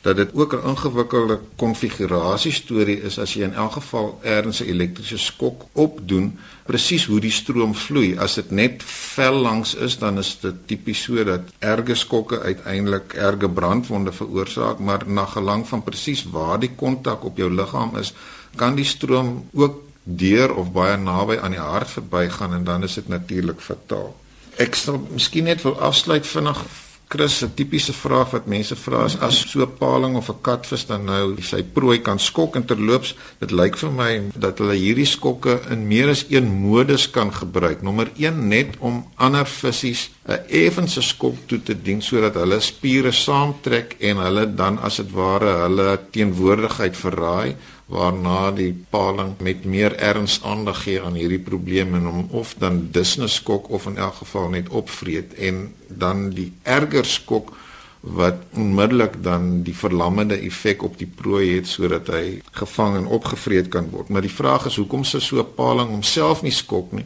dat 0.00 0.16
dit 0.16 0.30
ook 0.34 0.52
'n 0.54 0.68
ingewikkelde 0.68 1.40
konfigurasie 1.56 2.52
storie 2.52 3.02
is 3.02 3.18
as 3.18 3.34
jy 3.34 3.42
in 3.42 3.54
elk 3.54 3.72
geval 3.72 4.18
ergens 4.22 4.60
'n 4.60 4.68
elektriese 4.68 5.18
skok 5.18 5.64
opdoen 5.72 6.38
presies 6.66 7.06
hoe 7.06 7.20
die 7.20 7.30
stroom 7.30 7.74
vloei 7.74 8.18
as 8.18 8.34
dit 8.34 8.50
net 8.50 8.82
vel 8.82 9.34
langs 9.34 9.74
is 9.74 9.98
dan 9.98 10.18
is 10.18 10.38
dit 10.40 10.54
tipies 10.66 11.02
so 11.02 11.24
dat 11.24 11.40
erge 11.58 11.94
skokke 11.94 12.40
uiteindelik 12.40 13.12
erge 13.12 13.48
brandwonde 13.48 14.12
veroorsaak 14.12 14.78
maar 14.78 15.02
na 15.06 15.24
gelang 15.24 15.68
van 15.68 15.82
presies 15.82 16.24
waar 16.24 16.60
die 16.60 16.74
kontak 16.76 17.24
op 17.24 17.36
jou 17.36 17.50
liggaam 17.50 17.96
is 17.96 18.14
kan 18.56 18.74
die 18.74 18.84
stroom 18.84 19.48
ook 19.52 19.86
deur 20.08 20.54
of 20.54 20.72
baie 20.72 20.96
naby 20.96 21.36
aan 21.36 21.50
die 21.50 21.60
hart 21.60 21.90
verbygaan 21.90 22.54
en 22.54 22.64
dan 22.64 22.82
is 22.82 22.94
dit 22.94 23.08
natuurlik 23.08 23.60
fataal. 23.60 24.14
Ek 24.56 24.74
sal 24.74 25.02
miskien 25.12 25.44
net 25.44 25.62
wil 25.62 25.76
afsluit 25.80 26.26
vinnig 26.26 26.62
Chris 27.08 27.42
'n 27.42 27.54
tipiese 27.56 27.92
vraag 27.92 28.30
wat 28.34 28.46
mense 28.46 28.76
vra 28.76 29.04
is 29.08 29.16
as 29.26 29.36
so 29.50 29.62
'n 29.62 29.76
paling 29.78 30.14
of 30.16 30.28
'n 30.28 30.40
katvis 30.42 30.84
dan 30.86 31.04
nou 31.04 31.36
sy 31.40 31.62
prooi 31.62 31.98
kan 32.02 32.18
skok 32.18 32.56
en 32.56 32.64
terloops 32.64 33.14
dit 33.40 33.50
lyk 33.50 33.76
vir 33.76 33.92
my 34.00 34.12
dat 34.34 34.58
hulle 34.58 34.76
hierdie 34.76 35.06
skokke 35.06 35.54
in 35.70 35.88
meer 35.88 36.08
as 36.08 36.26
een 36.28 36.46
modus 36.46 37.10
kan 37.10 37.32
gebruik. 37.32 37.82
Nommer 37.82 38.10
1 38.16 38.48
net 38.48 38.76
om 38.78 39.06
ander 39.16 39.46
visse 39.46 40.10
'n 40.28 40.40
effense 40.48 41.02
skok 41.02 41.36
toe 41.46 41.62
te 41.62 41.74
dien 41.82 42.02
sodat 42.02 42.34
hulle 42.34 42.60
spiere 42.60 43.12
saamtrek 43.12 43.96
en 44.00 44.16
hulle 44.16 44.54
dan 44.54 44.78
as 44.78 44.96
dit 44.96 45.10
ware 45.12 45.50
hulle 45.64 45.98
teenwoordigheid 46.10 46.96
verraai 46.96 47.56
waarna 47.88 48.50
die 48.52 48.72
paling 48.90 49.32
met 49.40 49.64
meer 49.64 49.94
erns 49.96 50.40
aandag 50.44 50.82
gee 50.84 51.00
aan 51.02 51.16
hierdie 51.16 51.40
probleem 51.40 51.94
en 51.96 52.04
hom 52.04 52.26
of 52.36 52.52
dan 52.60 52.82
dusnus 52.92 53.38
skok 53.40 53.70
of 53.72 53.86
in 53.88 53.96
elk 53.96 54.20
geval 54.20 54.50
net 54.52 54.68
opvreet 54.68 55.32
en 55.34 55.62
dan 55.88 56.28
die 56.36 56.52
erger 56.62 57.08
skok 57.08 57.54
wat 58.00 58.44
onmiddellik 58.54 59.22
dan 59.22 59.62
die 59.66 59.74
verlammende 59.76 60.36
effek 60.36 60.82
op 60.82 60.98
die 60.98 61.08
prooi 61.08 61.56
het 61.56 61.66
sodat 61.66 62.12
hy 62.12 62.38
gevang 62.60 62.96
en 63.00 63.10
opgevreet 63.18 63.72
kan 63.72 63.88
word. 63.90 64.08
Maar 64.08 64.22
die 64.22 64.32
vraag 64.32 64.68
is 64.70 64.78
hoekom 64.78 65.04
sou 65.04 65.20
so 65.20 65.40
'n 65.40 65.54
paling 65.56 65.88
homself 65.88 66.42
nie 66.42 66.52
skok 66.52 66.92
nie? 66.92 67.04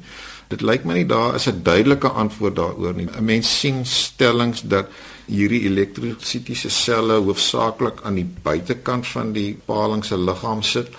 Dit 0.49 0.61
lyk 0.61 0.85
my 0.85 0.95
nie 0.95 1.07
daar 1.07 1.35
is 1.35 1.49
'n 1.49 1.63
duidelike 1.63 2.09
antwoord 2.09 2.57
daaroor 2.57 2.95
nie. 2.95 3.07
'n 3.07 3.25
Mens 3.25 3.61
sien 3.61 3.87
stellings 3.87 4.63
dat 4.63 4.87
hierdie 5.27 5.67
elektrositiese 5.69 6.71
selle 6.71 7.21
hoofsaaklik 7.23 8.03
aan 8.05 8.21
die 8.21 8.29
buitekant 8.45 9.07
van 9.07 9.33
die 9.33 9.53
paling 9.67 10.05
se 10.05 10.17
liggaam 10.17 10.63
sit 10.63 10.93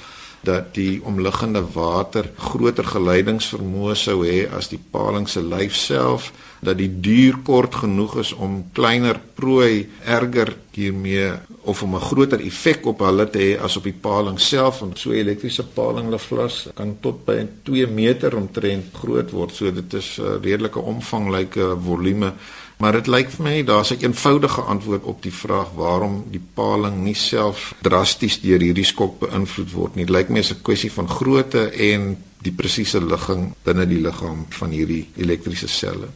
dat 0.44 0.74
die 0.76 1.00
omliggende 1.08 1.62
water 1.74 2.28
groter 2.36 2.88
geleidingsvermoë 2.96 3.96
sou 3.96 4.18
hê 4.28 4.44
as 4.52 4.68
die 4.74 4.82
paling 4.92 5.28
se 5.32 5.42
lyf 5.44 5.76
self 5.80 6.32
dat 6.64 6.78
die 6.80 6.90
duur 7.04 7.40
kort 7.48 7.76
genoeg 7.84 8.18
is 8.24 8.34
om 8.36 8.60
kleiner 8.76 9.20
prooi 9.40 9.88
erger 10.04 10.54
hiermee 10.76 11.32
of 11.64 11.84
om 11.84 11.96
'n 11.96 12.08
groter 12.10 12.40
effek 12.42 12.86
op 12.86 13.00
hulle 13.00 13.30
te 13.30 13.40
hê 13.40 13.62
as 13.62 13.78
op 13.78 13.84
die 13.84 14.00
paling 14.08 14.40
self 14.40 14.80
want 14.80 15.00
so 15.00 15.12
elektriese 15.12 15.64
paling 15.64 16.06
hulle 16.06 16.20
vlas 16.20 16.68
kan 16.76 16.98
tot 17.02 17.26
by 17.26 17.48
2 17.64 17.88
meter 17.88 18.36
omtrent 18.36 18.86
groot 18.94 19.32
word. 19.32 19.52
So 19.56 19.72
dit 19.72 19.94
is 19.94 20.20
'n 20.20 20.42
redelike 20.42 20.80
omvangryke 20.80 21.76
volume 21.80 22.34
Maar 22.84 22.98
dit 23.00 23.08
lyk 23.08 23.30
vir 23.32 23.44
my 23.46 23.58
daar's 23.64 23.94
'n 23.96 24.04
eenvoudige 24.04 24.62
antwoord 24.62 25.04
op 25.04 25.22
die 25.24 25.34
vraag 25.34 25.70
waarom 25.76 26.26
die 26.32 26.42
paling 26.54 27.04
nie 27.04 27.16
self 27.16 27.74
drasties 27.82 28.42
deur 28.42 28.60
hierdie 28.60 28.84
skok 28.84 29.20
beïnvloed 29.20 29.72
word 29.72 29.96
nie. 29.96 30.06
Dit 30.06 30.16
lyk 30.16 30.30
my 30.30 30.40
is 30.40 30.52
'n 30.52 30.62
kwessie 30.62 30.92
van 30.92 31.08
grootte 31.08 31.72
en 31.72 32.18
die 32.42 32.52
presiese 32.52 33.06
ligging 33.06 33.54
binne 33.64 33.88
die 33.88 34.02
liggaam 34.02 34.46
van 34.50 34.70
hierdie 34.70 35.08
elektriese 35.16 35.68
selle. 35.68 36.08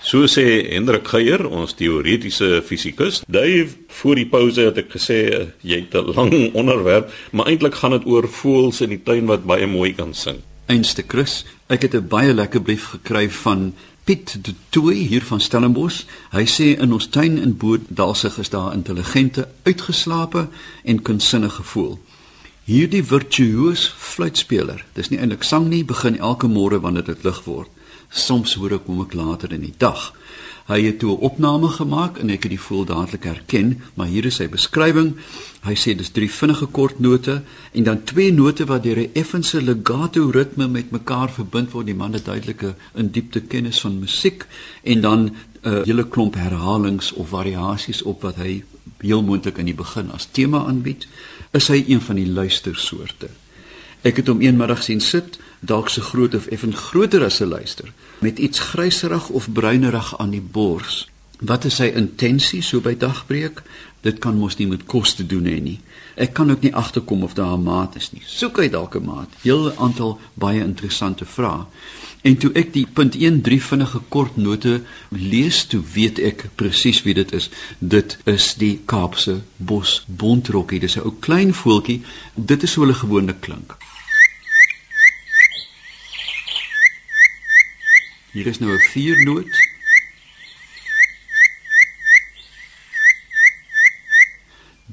So 0.00 0.26
sê 0.26 0.72
Hendrik 0.72 1.08
Geier, 1.08 1.48
ons 1.48 1.74
teoretiese 1.74 2.62
fisikus. 2.62 3.22
Dave, 3.28 3.68
voor 3.88 4.14
die 4.14 4.26
pouse 4.26 4.60
het 4.60 4.78
ek 4.78 4.90
gesê 4.90 5.48
jy 5.62 5.78
het 5.78 5.94
'n 5.94 6.12
lang 6.14 6.52
onderwerp, 6.60 7.12
maar 7.30 7.46
eintlik 7.46 7.74
gaan 7.74 7.90
dit 7.90 8.06
oor 8.06 8.28
voëls 8.28 8.80
in 8.80 8.88
die 8.88 9.02
tuin 9.02 9.26
wat 9.26 9.44
baie 9.44 9.66
mooi 9.66 9.94
kan 9.94 10.14
sing. 10.14 10.42
Einste 10.66 11.04
Chris, 11.06 11.44
ek 11.68 11.82
het 11.82 11.94
'n 11.94 12.08
baie 12.08 12.34
lekker 12.34 12.62
brief 12.62 12.84
gekry 12.84 13.30
van 13.30 13.74
Piet 14.06 14.44
de 14.44 14.54
Tooi 14.68 15.06
hier 15.08 15.24
van 15.26 15.40
Stellenbosch. 15.40 16.04
Hy 16.30 16.44
sê 16.46 16.66
in 16.78 16.92
ons 16.94 17.08
tuin 17.10 17.40
in 17.42 17.56
Boedalsig 17.58 18.36
is 18.38 18.52
daar 18.52 18.70
intelligente, 18.70 19.48
uitgeslape 19.66 20.44
en 20.84 21.00
kunsinnige 21.02 21.64
voël. 21.66 21.96
Hierdie 22.70 23.02
virtuoos 23.02 23.88
fluitspeler, 23.98 24.84
dis 24.94 25.10
nie 25.10 25.18
eintlik 25.18 25.42
sang 25.42 25.66
nie, 25.72 25.82
begin 25.82 26.20
elke 26.22 26.46
môre 26.46 26.78
wanneer 26.84 27.08
dit 27.08 27.26
lig 27.26 27.40
word. 27.50 27.72
Soms 28.06 28.54
hoor 28.54 28.76
ek 28.78 28.86
hom 28.86 29.02
ook 29.02 29.18
later 29.18 29.50
in 29.58 29.66
die 29.66 29.74
dag. 29.74 30.12
Hy 30.70 30.78
het 30.86 31.00
toe 31.02 31.18
'n 31.18 31.26
opname 31.26 31.68
gemaak 31.74 32.18
en 32.22 32.30
ek 32.30 32.46
het 32.46 32.54
die 32.54 32.62
voel 32.62 32.84
dadelik 32.84 33.24
herken, 33.24 33.82
maar 33.94 34.06
hier 34.06 34.24
is 34.24 34.36
sy 34.36 34.46
beskrywing. 34.46 35.16
Hy 35.66 35.74
sê 35.74 35.96
dis 35.98 36.12
drie 36.14 36.28
vinnige 36.30 36.68
kort 36.70 37.00
note 37.02 37.40
en 37.72 37.86
dan 37.86 38.04
twee 38.06 38.32
note 38.32 38.64
wat 38.70 38.84
deur 38.84 39.00
'n 39.02 39.10
effense 39.14 39.62
legato 39.62 40.30
ritme 40.30 40.68
met 40.68 40.90
mekaar 40.90 41.30
verbind 41.30 41.70
word. 41.72 41.86
Die 41.86 41.94
man 41.94 42.12
het 42.12 42.24
duidelike 42.24 42.74
in 42.94 43.10
diepte 43.10 43.40
kennis 43.40 43.80
van 43.80 43.98
musiek 43.98 44.46
en 44.82 45.00
dan 45.00 45.20
'n 45.24 45.34
uh, 45.62 45.82
hele 45.82 46.08
klomp 46.08 46.34
herhalings 46.34 47.12
of 47.12 47.28
variasies 47.28 48.02
op 48.02 48.22
wat 48.22 48.36
hy 48.36 48.64
heel 48.98 49.22
moontlik 49.22 49.58
in 49.58 49.64
die 49.64 49.74
begin 49.74 50.10
as 50.10 50.28
tema 50.30 50.64
aanbied. 50.66 51.06
Is 51.50 51.68
hy 51.68 51.84
een 51.86 52.00
van 52.00 52.16
die 52.16 52.30
luistersoorte? 52.30 53.28
Ek 54.02 54.16
het 54.16 54.26
hom 54.26 54.40
eenmiddag 54.40 54.82
sien 54.82 55.00
sit, 55.00 55.38
dalk 55.60 55.88
so 55.88 56.02
groot 56.02 56.34
of 56.34 56.46
effen 56.46 56.74
groter 56.74 57.24
as 57.24 57.40
'n 57.40 57.48
luister, 57.48 57.92
met 58.18 58.38
iets 58.38 58.58
gryserig 58.58 59.28
of 59.28 59.52
bruinerig 59.52 60.18
aan 60.18 60.30
die 60.30 60.46
bors. 60.52 61.08
Wat 61.40 61.64
is 61.64 61.74
sy 61.76 61.90
intensie 61.92 62.62
so 62.62 62.80
by 62.80 62.94
dagbreek? 62.96 63.62
Dit 64.06 64.18
kan 64.22 64.38
mos 64.38 64.56
nie 64.60 64.68
met 64.70 64.84
kos 64.86 65.14
te 65.18 65.26
doen 65.26 65.46
hê 65.50 65.58
nie. 65.62 65.78
Ek 66.16 66.32
kan 66.36 66.50
ook 66.50 66.62
nie 66.64 66.74
agterkom 66.74 67.24
of 67.26 67.34
daar 67.34 67.56
'n 67.56 67.62
maat 67.62 67.96
is 67.96 68.12
nie. 68.12 68.22
Soek 68.26 68.58
uit 68.58 68.72
dalk 68.72 68.94
'n 68.96 69.04
maat. 69.04 69.30
Heel 69.42 69.72
aantal 69.76 70.20
baie 70.34 70.60
interessante 70.60 71.24
vrae. 71.24 71.66
En 72.22 72.36
toe 72.36 72.52
ek 72.52 72.72
die 72.72 72.86
punt 72.86 73.12
13 73.12 73.60
vinnige 73.60 74.00
kort 74.08 74.36
note 74.36 74.82
lees, 75.08 75.64
toe 75.64 75.82
weet 75.94 76.18
ek 76.18 76.48
presies 76.54 77.02
wie 77.02 77.14
dit 77.14 77.32
is. 77.32 77.50
Dit 77.78 78.18
is 78.24 78.54
die 78.54 78.80
Kaapse 78.84 79.42
bos 79.56 80.04
bontrokkie. 80.06 80.80
Dis 80.80 80.96
'n 80.96 81.04
ou 81.04 81.14
klein 81.20 81.54
voeltjie. 81.54 82.02
Dit 82.34 82.62
is 82.62 82.74
hoe 82.74 82.84
hulle 82.84 82.98
gewoonlik 82.98 83.40
klink. 83.40 83.76
Hier 88.32 88.46
is 88.46 88.58
nou 88.58 88.72
'n 88.72 88.90
viernoot. 88.92 89.65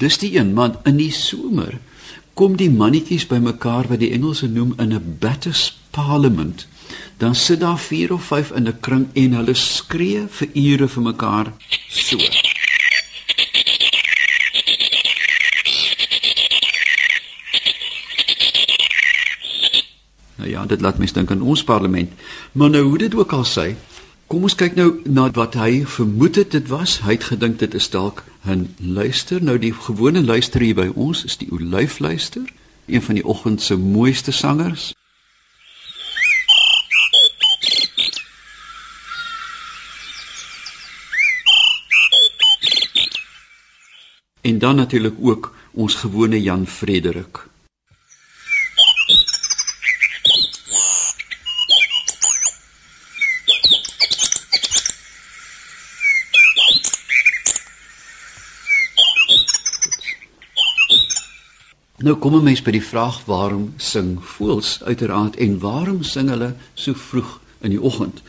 Dis 0.04 0.18
die 0.20 0.34
een, 0.36 0.52
man, 0.52 0.74
in 0.84 0.98
die 1.00 1.12
somer 1.16 1.78
kom 2.36 2.58
die 2.60 2.72
mannetjies 2.72 3.24
bymekaar 3.30 3.88
wat 3.88 4.02
die 4.02 4.10
Engelse 4.12 4.50
noem 4.52 4.74
in 4.84 4.92
'n 4.92 5.18
Baptist 5.20 5.78
parliament. 5.96 6.68
Dan 7.18 7.36
sit 7.36 7.60
daar 7.60 7.80
4 7.80 8.14
of 8.14 8.24
5 8.24 8.52
in 8.52 8.68
'n 8.68 8.80
kring 8.80 9.08
en 9.14 9.34
hulle 9.34 9.54
skree 9.54 10.26
vir 10.30 10.48
ure 10.54 10.88
vir 10.88 11.04
mekaar 11.04 11.54
so. 11.88 12.18
Nou 20.36 20.50
ja, 20.50 20.66
dit 20.66 20.82
laat 20.82 20.98
mens 20.98 21.14
dink 21.14 21.32
aan 21.32 21.42
ons 21.42 21.64
parlement. 21.64 22.12
Maar 22.52 22.70
nou 22.70 22.84
hoe 22.84 22.98
dit 22.98 23.16
ook 23.16 23.32
al 23.32 23.46
sê, 23.46 23.76
kom 24.34 24.48
ons 24.48 24.56
kyk 24.58 24.74
nou 24.74 24.88
na 25.06 25.28
wat 25.38 25.54
hy 25.62 25.84
vermoed 25.86 26.40
het 26.40 26.56
dit 26.56 26.70
was. 26.72 26.96
Hy 27.06 27.14
het 27.20 27.28
gedink 27.30 27.60
dit 27.62 27.76
is 27.78 27.86
dalk 27.94 28.24
'n 28.50 28.74
luister. 28.82 29.44
Nou 29.44 29.60
die 29.60 29.74
gewone 29.74 30.24
luister 30.24 30.62
hier 30.62 30.74
by 30.76 30.90
ons 30.96 31.24
is 31.24 31.38
die 31.38 31.52
olyfluister, 31.52 32.42
een 32.88 33.02
van 33.02 33.16
die 33.16 33.26
oggend 33.26 33.62
se 33.62 33.78
mooiste 33.78 34.32
sangers. 34.32 34.94
En 44.42 44.60
dan 44.60 44.76
natuurlik 44.76 45.16
ook 45.22 45.56
ons 45.72 45.96
gewone 45.96 46.42
Jan 46.42 46.68
Frederik. 46.68 47.53
Nou 62.04 62.16
kom 62.20 62.36
'n 62.36 62.44
mens 62.44 62.62
by 62.62 62.72
die 62.72 62.84
vraag 62.84 63.26
waarom 63.26 63.74
sing 63.78 64.18
voëls 64.22 64.82
uiteraard 64.84 65.36
en 65.36 65.60
waarom 65.60 66.04
sing 66.04 66.30
hulle 66.30 66.56
so 66.74 66.94
vroeg 66.94 67.40
in 67.62 67.70
die 67.70 67.82
oggend? 67.82 68.22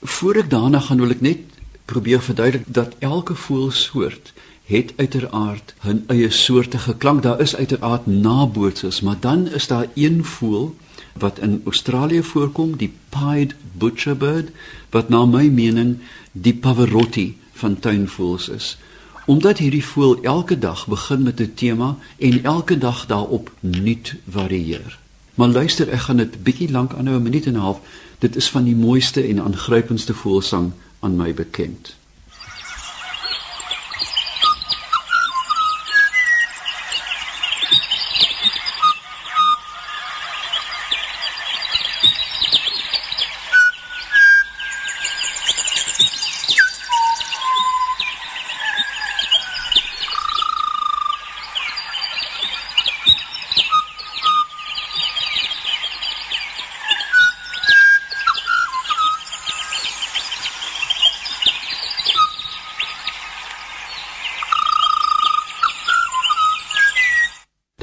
Voor 0.00 0.34
ek 0.34 0.50
daarna 0.50 0.80
gaan 0.80 1.00
wil 1.00 1.10
ek 1.10 1.20
net 1.20 1.38
probeer 1.84 2.22
verduidelik 2.22 2.64
dat 2.66 2.94
elke 2.98 3.34
voëlsoort 3.34 4.32
het 4.64 4.92
uiteraard 4.96 5.74
'n 5.84 6.04
eie 6.06 6.30
soortige 6.30 6.96
klank. 6.96 7.22
Daar 7.22 7.40
is 7.40 7.56
uiteraard 7.56 8.06
nabootsers, 8.06 9.00
maar 9.00 9.20
dan 9.20 9.48
is 9.48 9.66
daar 9.66 9.86
een 9.94 10.24
voël 10.24 10.74
wat 11.12 11.38
in 11.38 11.60
Australië 11.64 12.22
voorkom, 12.22 12.76
die 12.76 12.92
pied 13.08 13.54
butcherbird, 13.72 14.48
wat 14.90 15.08
na 15.08 15.24
my 15.24 15.48
mening 15.48 15.98
die 16.32 16.54
Pavarotti 16.54 17.36
van 17.52 17.78
tuinvoëls 17.78 18.48
is 18.48 18.78
omdat 19.24 19.58
hierdie 19.58 19.84
voël 19.84 20.22
elke 20.22 20.58
dag 20.58 20.86
begin 20.86 21.22
met 21.22 21.40
'n 21.40 21.52
tema 21.54 21.96
en 22.18 22.44
elke 22.44 22.78
dag 22.78 23.06
daarop 23.06 23.50
nuut 23.60 24.14
varieer. 24.28 24.98
Maar 25.34 25.48
luister, 25.48 25.88
ek 25.88 26.00
gaan 26.00 26.16
dit 26.16 26.42
bietjie 26.42 26.70
lank 26.70 26.94
aanhou, 26.94 27.18
'n 27.18 27.22
minuut 27.22 27.46
en 27.46 27.52
'n 27.52 27.66
half. 27.66 27.80
Dit 28.18 28.36
is 28.36 28.50
van 28.50 28.64
die 28.64 28.76
mooiste 28.76 29.22
en 29.22 29.42
aangrypendste 29.42 30.14
voëlsang 30.14 30.72
aan 31.00 31.16
my 31.16 31.34
bekend. 31.34 31.94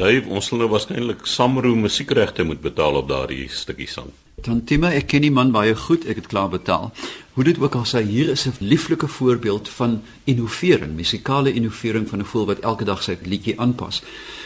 Dave, 0.01 0.29
ons 0.41 0.49
sal 0.49 0.63
nou 0.63 0.71
waarskynlik 0.71 1.27
Samro 1.29 1.75
musiekregte 1.77 2.43
moet 2.47 2.61
betaal 2.63 2.97
op 2.97 3.09
daardie 3.11 3.45
stukkie 3.53 3.89
sang. 3.89 4.09
Tantima, 4.41 4.89
ek 4.97 5.11
ken 5.11 5.21
die 5.21 5.33
man 5.33 5.51
baie 5.53 5.75
goed, 5.77 6.07
ek 6.09 6.23
het 6.23 6.29
klaar 6.31 6.49
betaal. 6.49 6.89
Hoe 7.35 7.45
dit 7.45 7.59
ook 7.61 7.77
al 7.77 7.85
sê, 7.85 8.01
hier 8.01 8.31
is 8.33 8.47
'n 8.47 8.57
lieflike 8.59 9.07
voorbeeld 9.07 9.69
van 9.69 10.01
innovering, 10.25 10.95
musikale 10.95 11.53
innovering 11.53 12.09
van 12.09 12.19
'n 12.19 12.25
voël 12.25 12.45
wat 12.45 12.59
elke 12.59 12.85
dag 12.85 13.03
sy 13.03 13.17
liedjie 13.23 13.59
aanpas. 13.59 14.01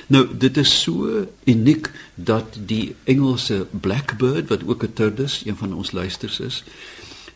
Nou, 0.08 0.28
dit 0.38 0.58
is 0.58 0.82
so 0.82 1.26
uniek 1.46 1.90
dat 2.16 2.58
die 2.66 2.96
Engelse 3.06 3.68
blackbird 3.72 4.50
wat 4.50 4.68
ook 4.68 4.84
'n 4.84 4.94
turdus, 4.94 5.44
een 5.46 5.56
van 5.56 5.74
ons 5.74 5.92
luisters 5.92 6.40
is, 6.40 6.64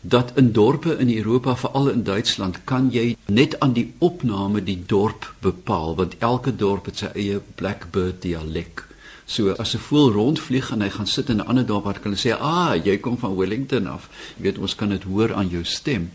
dat 0.00 0.32
in 0.34 0.52
dorpe 0.52 0.96
in 0.98 1.16
Europa, 1.16 1.56
veral 1.56 1.88
in 1.88 2.02
Duitsland, 2.02 2.64
kan 2.64 2.88
jy 2.92 3.16
net 3.26 3.60
aan 3.60 3.72
die 3.72 3.92
opname 3.98 4.62
die 4.64 4.82
dorp 4.86 5.34
bepaal 5.40 5.94
want 5.94 6.16
elke 6.18 6.56
dorp 6.56 6.88
het 6.88 7.02
sy 7.02 7.10
eie 7.14 7.40
blackbird 7.54 8.22
dialek. 8.22 8.86
So 9.26 9.52
as 9.52 9.74
'n 9.74 9.78
voël 9.78 10.12
rondvlieg 10.12 10.70
en 10.70 10.80
hy 10.80 10.88
gaan 10.90 11.06
sit 11.06 11.28
in 11.28 11.36
'n 11.36 11.46
ander 11.46 11.66
dorp, 11.66 11.84
kan 11.84 12.12
hulle 12.12 12.16
sê, 12.16 12.38
"Ah, 12.40 12.84
jy 12.84 12.98
kom 12.98 13.18
van 13.18 13.36
Wellington 13.36 13.86
af." 13.86 14.08
Jy 14.36 14.42
weet, 14.42 14.58
ons 14.58 14.74
kan 14.74 14.88
dit 14.88 15.02
hoor 15.02 15.34
aan 15.34 15.48
jou 15.48 15.64
stem. 15.64 16.10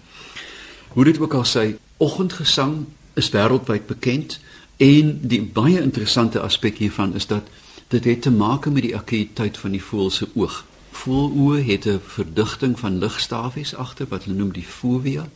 Hoe 0.87 1.03
dit 1.03 1.19
ook 1.19 1.33
al 1.33 1.45
sê, 1.45 1.77
oggendgesang 1.97 2.85
is 3.13 3.29
wêreldwyd 3.29 3.85
bekend 3.85 4.39
en 4.77 5.19
die 5.21 5.41
baie 5.41 5.81
interessante 5.81 6.39
aspek 6.39 6.77
hiervan 6.77 7.13
is 7.13 7.27
dat 7.27 7.43
dit 7.87 8.03
het 8.03 8.21
te 8.21 8.31
maak 8.31 8.65
met 8.65 8.83
die 8.83 8.95
akkuïteit 8.95 9.57
van 9.57 9.71
die 9.71 9.83
voël 9.83 10.09
se 10.09 10.27
oog 10.33 10.65
voeloë 10.95 11.61
het 11.65 11.85
'n 11.87 11.99
verdigting 12.05 12.79
van 12.79 12.97
ligstafies 12.97 13.75
agter 13.75 14.07
wat 14.09 14.23
hulle 14.23 14.37
noem 14.37 14.53
die 14.53 14.69
fovea. 14.79 15.29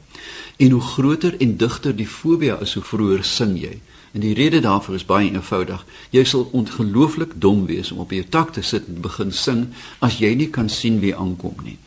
En 0.58 0.70
hoe 0.70 0.82
groter 0.82 1.36
en 1.42 1.58
digter 1.58 1.96
die 1.96 2.08
fovea 2.08 2.60
is, 2.60 2.74
hoe 2.74 2.84
vroeër 2.84 3.24
sing 3.24 3.60
jy. 3.60 3.80
En 4.12 4.20
die 4.20 4.34
rede 4.34 4.60
daarvoor 4.60 4.96
is 4.96 5.06
baie 5.06 5.32
eenvoudig. 5.32 5.86
Jy 6.10 6.24
sal 6.24 6.50
ongelooflik 6.52 7.32
dom 7.36 7.66
wees 7.66 7.92
om 7.92 7.98
op 7.98 8.12
jou 8.12 8.24
tak 8.30 8.54
te 8.54 8.62
sit 8.62 8.88
en 8.88 9.02
begin 9.02 9.32
sing 9.32 9.68
as 10.00 10.18
jy 10.18 10.34
nie 10.34 10.50
kan 10.50 10.70
sien 10.70 11.00
wie 11.00 11.16
aankom 11.16 11.56
nie. 11.64 11.78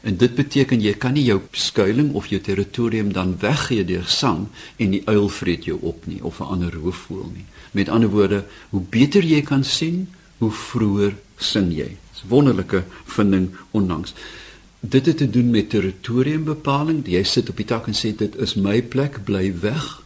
En 0.00 0.16
dit 0.16 0.34
beteken 0.34 0.80
jy 0.80 0.94
kan 0.94 1.12
nie 1.12 1.24
jou 1.24 1.40
skuilings 1.50 2.14
of 2.14 2.26
jou 2.26 2.40
territorium 2.40 3.12
dan 3.12 3.36
weggee 3.40 3.84
deur 3.84 4.06
sang 4.06 4.46
en 4.76 4.90
die 4.90 5.02
uil 5.04 5.28
vreet 5.28 5.64
jou 5.64 5.78
op 5.80 6.06
nie 6.06 6.22
of 6.22 6.40
'n 6.40 6.44
ander 6.44 6.72
roofvoël 6.72 7.30
nie. 7.34 7.44
Met 7.70 7.88
ander 7.88 8.08
woorde, 8.08 8.44
hoe 8.70 8.82
beter 8.90 9.24
jy 9.24 9.42
kan 9.42 9.64
sien, 9.64 10.08
hoe 10.38 10.52
vroeër 10.52 11.14
sing 11.36 11.72
jy 11.72 11.96
wonderlike 12.28 12.84
vinding 13.04 13.50
onlangs. 13.70 14.14
Dit 14.80 15.06
het 15.06 15.16
te 15.16 15.30
doen 15.30 15.50
met 15.50 15.70
territoriumbepaling. 15.70 17.06
Jy 17.08 17.22
sit 17.22 17.48
op 17.48 17.56
die 17.56 17.66
tak 17.66 17.86
en 17.86 17.96
sê 17.96 18.12
dit 18.16 18.36
is 18.36 18.54
my 18.54 18.82
plek, 18.82 19.22
bly 19.24 19.52
weg. 19.60 20.02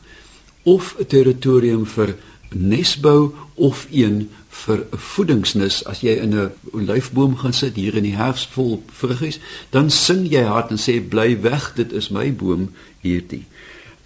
Of 0.62 0.94
'n 0.98 1.06
territorium 1.06 1.86
vir 1.86 2.14
nesbou 2.54 3.34
of 3.54 3.86
een 3.90 4.30
vir 4.48 4.78
'n 4.78 4.96
voedingsnis. 4.96 5.84
As 5.84 6.00
jy 6.00 6.14
in 6.22 6.34
'n 6.34 6.52
olyfboom 6.72 7.36
gaan 7.36 7.52
sit 7.52 7.74
hier 7.74 7.94
in 7.94 8.02
die 8.02 8.16
herfs 8.16 8.46
vol 8.46 8.82
vruggies, 8.86 9.38
dan 9.70 9.90
sing 9.90 10.26
jy 10.26 10.42
hard 10.42 10.70
en 10.70 10.78
sê 10.78 11.08
bly 11.08 11.40
weg, 11.40 11.72
dit 11.74 11.92
is 11.92 12.08
my 12.08 12.34
boom 12.34 12.70
hierdie. 13.00 13.44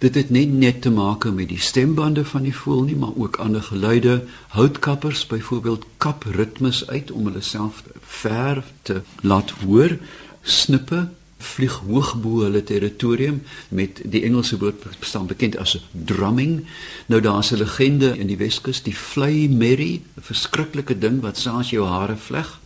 Dit 0.03 0.15
het 0.15 0.29
nie 0.29 0.45
net 0.45 0.81
te 0.81 0.91
maak 0.91 1.23
met 1.31 1.47
die 1.47 1.59
stembande 1.59 2.25
van 2.25 2.43
die 2.43 2.55
voël 2.55 2.81
nie, 2.83 2.95
maar 2.95 3.15
ook 3.15 3.37
ander 3.37 3.63
geluide. 3.63 4.23
Houtkappers 4.47 5.27
byvoorbeeld 5.27 5.85
kap 5.97 6.23
ritmes 6.23 6.87
uit 6.87 7.11
om 7.11 7.25
hulle 7.25 7.41
self 7.41 7.83
ver 8.21 8.63
te 8.81 9.01
laat 9.21 9.51
hoor. 9.63 9.97
Snippe 10.41 11.07
vlieg 11.43 11.73
hoog 11.87 12.13
bo 12.23 12.43
hulle 12.45 12.63
territorium 12.63 13.41
met 13.69 13.99
die 14.07 14.23
Engelse 14.23 14.57
woord 14.61 14.85
bestaan 14.99 15.27
bekend 15.27 15.57
as 15.59 15.75
drumming. 15.91 16.63
Nou 17.11 17.21
daar's 17.21 17.51
'n 17.51 17.57
legende 17.57 18.17
in 18.17 18.27
die 18.27 18.37
Weskus, 18.37 18.83
die 18.83 18.95
fly 18.95 19.47
merry, 19.47 20.01
'n 20.17 20.21
verskriklike 20.21 20.97
ding 20.97 21.21
wat 21.21 21.37
saans 21.37 21.69
jou 21.69 21.87
hare 21.87 22.15
vleg 22.15 22.59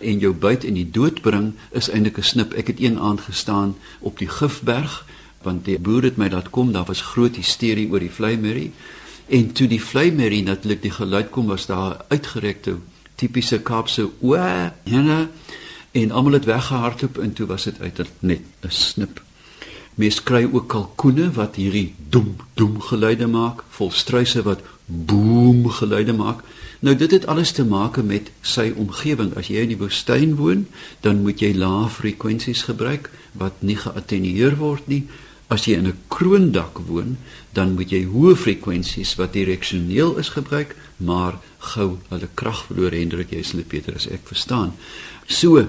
en 0.00 0.18
jou 0.18 0.34
byt 0.34 0.64
en 0.64 0.74
die 0.74 0.90
dood 0.90 1.20
bring, 1.20 1.54
is 1.70 1.88
eintlik 1.90 2.18
'n 2.18 2.22
snip. 2.22 2.52
Ek 2.52 2.66
het 2.66 2.80
een 2.80 2.98
aand 2.98 3.20
gestaan 3.20 3.76
op 4.00 4.18
die 4.18 4.28
Gifberg 4.28 5.06
want 5.42 5.64
die 5.64 5.78
boer 5.78 6.02
het 6.02 6.16
my 6.16 6.28
laat 6.28 6.50
kom 6.50 6.72
daar 6.72 6.84
was 6.84 7.00
groot 7.00 7.36
hysterie 7.36 7.90
oor 7.90 8.00
die 8.00 8.10
vleimerie 8.10 8.72
En 9.28 9.52
toe 9.52 9.66
die 9.68 9.82
vleimerrie 9.82 10.42
natuurlik 10.42 10.80
die 10.82 10.90
geluid 10.90 11.28
kom 11.30 11.50
was 11.52 11.66
daar 11.68 11.98
uitgerekte 12.08 12.78
tipiese 13.18 13.58
Kaapse 13.62 14.06
o, 14.20 14.34
ja, 14.34 15.28
en 15.92 16.10
almal 16.10 16.38
het 16.38 16.44
weggehardloop 16.44 17.18
en 17.18 17.32
toe 17.32 17.46
was 17.46 17.64
dit 17.64 17.80
uit 17.80 18.02
net 18.20 18.40
'n 18.62 18.70
snip. 18.70 19.22
Mens 19.94 20.22
kry 20.22 20.48
ook 20.52 20.68
kalkoene 20.68 21.30
wat 21.34 21.56
hierdie 21.56 21.94
doem 22.08 22.36
doem 22.54 22.80
geluide 22.80 23.26
maak, 23.26 23.64
volstruise 23.68 24.42
wat 24.42 24.60
boom 24.86 25.68
geluide 25.70 26.12
maak. 26.12 26.44
Nou 26.80 26.94
dit 26.96 27.10
het 27.10 27.26
alles 27.26 27.50
te 27.52 27.64
maak 27.64 27.98
met 28.02 28.30
sy 28.40 28.72
omgewing. 28.76 29.34
As 29.36 29.48
jy 29.50 29.64
in 29.66 29.68
die 29.68 29.80
woestyn 29.80 30.36
woon, 30.38 30.66
dan 31.00 31.22
moet 31.22 31.40
jy 31.40 31.50
lae 31.56 31.88
frekwensies 31.88 32.62
gebruik 32.62 33.10
wat 33.32 33.52
nie 33.58 33.76
geattenueer 33.76 34.56
word 34.56 34.86
nie. 34.86 35.08
As 35.48 35.64
jy 35.64 35.78
in 35.80 35.86
'n 35.86 35.98
kroondak 36.08 36.78
woon, 36.86 37.16
dan 37.52 37.74
moet 37.74 37.90
jy 37.90 38.04
hoë 38.04 38.36
frekwensies 38.36 39.14
wat 39.16 39.32
direksioneel 39.32 40.16
is 40.18 40.28
gebruik, 40.28 40.76
maar 40.96 41.40
gou 41.58 41.98
hulle 42.08 42.28
krag 42.34 42.64
verloor 42.66 42.92
Hendrik, 42.92 43.30
jy 43.30 43.42
sal 43.42 43.62
dit 43.62 43.68
beter 43.68 43.94
as 43.94 44.06
ek 44.06 44.20
verstaan. 44.24 44.72
So, 45.26 45.68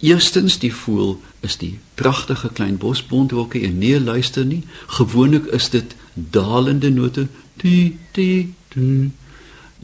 eerstens 0.00 0.58
die 0.58 0.72
voel 0.72 1.20
is 1.40 1.56
die 1.56 1.78
pragtige 1.94 2.48
klein 2.48 2.76
bosbondwolke 2.76 3.60
en 3.60 3.78
nee 3.78 4.00
luister 4.00 4.44
nie. 4.44 4.62
Gewoonlik 4.86 5.46
is 5.46 5.68
dit 5.68 5.94
dalende 6.14 6.90
note. 6.90 7.28
Ti 7.56 7.98
ti 8.12 8.54
ti 8.68 9.10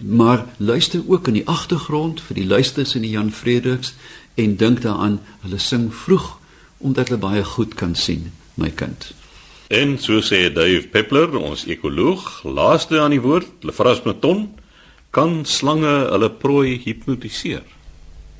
maar 0.00 0.46
luister 0.56 1.02
ook 1.06 1.28
in 1.28 1.34
die 1.34 1.46
agtergrond 1.46 2.20
vir 2.20 2.34
die 2.34 2.46
luisters 2.46 2.94
in 2.94 3.02
die 3.02 3.10
Jan 3.10 3.32
Frederiks 3.32 3.94
en 4.34 4.56
dink 4.56 4.82
daaraan 4.82 5.20
hulle 5.40 5.58
sing 5.58 5.92
vroeg 5.94 6.38
omdat 6.78 7.08
hulle 7.08 7.20
baie 7.20 7.44
goed 7.44 7.74
kan 7.74 7.94
sien 7.94 8.32
my 8.54 8.70
kind 8.70 9.12
en 9.70 9.98
so 9.98 10.20
sê 10.20 10.48
Dave 10.52 10.88
Peppler 10.92 11.36
ons 11.38 11.66
ekoloog 11.66 12.44
laaste 12.44 13.00
aan 13.00 13.14
die 13.16 13.22
woord 13.24 13.64
Lefras 13.64 14.04
Maton 14.04 14.48
kan 15.14 15.44
slange 15.44 15.94
hulle 16.12 16.30
prooi 16.42 16.78
hipnotiseer 16.86 17.62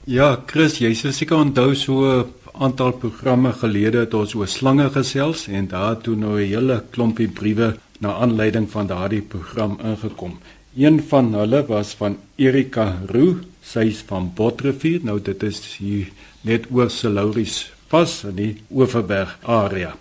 ja 0.06 0.34
Chris 0.46 0.80
jy 0.80 0.92
sê 0.98 1.12
seker 1.12 1.36
onthou 1.36 1.74
so 1.74 1.94
'n 2.04 2.32
aantal 2.54 2.92
programme 2.92 3.52
gelede 3.52 4.04
het 4.04 4.14
ons 4.14 4.34
oor 4.34 4.48
slange 4.48 4.90
gesels 4.90 5.48
en 5.48 5.66
daar 5.68 5.96
toe 6.02 6.16
nou 6.16 6.36
'n 6.40 6.48
hele 6.48 6.84
klompie 6.90 7.28
briewe 7.28 7.76
na 8.00 8.10
aanleiding 8.22 8.70
van 8.70 8.86
daardie 8.86 9.22
program 9.22 9.78
ingekom 9.82 10.38
Een 10.76 11.02
van 11.02 11.34
hulle 11.34 11.66
was 11.66 11.92
van 11.94 12.16
Erika 12.34 12.98
Roo, 13.06 13.38
sy's 13.62 14.00
van 14.06 14.32
Botrivier. 14.34 15.04
Nou 15.06 15.20
dit 15.22 15.42
is 15.46 15.60
hier 15.78 16.08
net 16.42 16.66
oor 16.70 16.90
Selauris 16.90 17.70
pas 17.88 18.14
in 18.26 18.34
die 18.34 18.54
Oeverberg 18.74 19.36
area. 19.46 19.92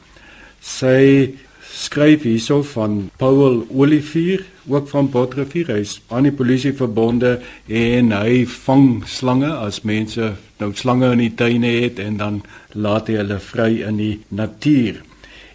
Sy 0.64 1.36
skryf 1.74 2.24
hierso 2.24 2.62
van 2.64 3.10
Paul 3.20 3.66
Olivier, 3.68 4.46
ook 4.68 4.88
van 4.88 5.10
Botrivier. 5.12 5.74
Hy's 5.76 5.98
aan 6.08 6.24
die 6.30 6.32
polisie 6.32 6.72
verbonde 6.78 7.36
en 7.68 8.14
hy 8.16 8.44
vang 8.48 9.04
slange 9.10 9.52
as 9.52 9.82
mense 9.84 10.32
nou 10.62 10.72
slange 10.80 11.12
in 11.12 11.26
die 11.26 11.34
tuine 11.36 11.74
het 11.84 12.00
en 12.00 12.20
dan 12.22 12.42
laat 12.72 13.12
hy 13.12 13.20
hulle 13.20 13.42
vry 13.44 13.72
in 13.84 14.00
die 14.00 14.16
natuur. 14.32 15.02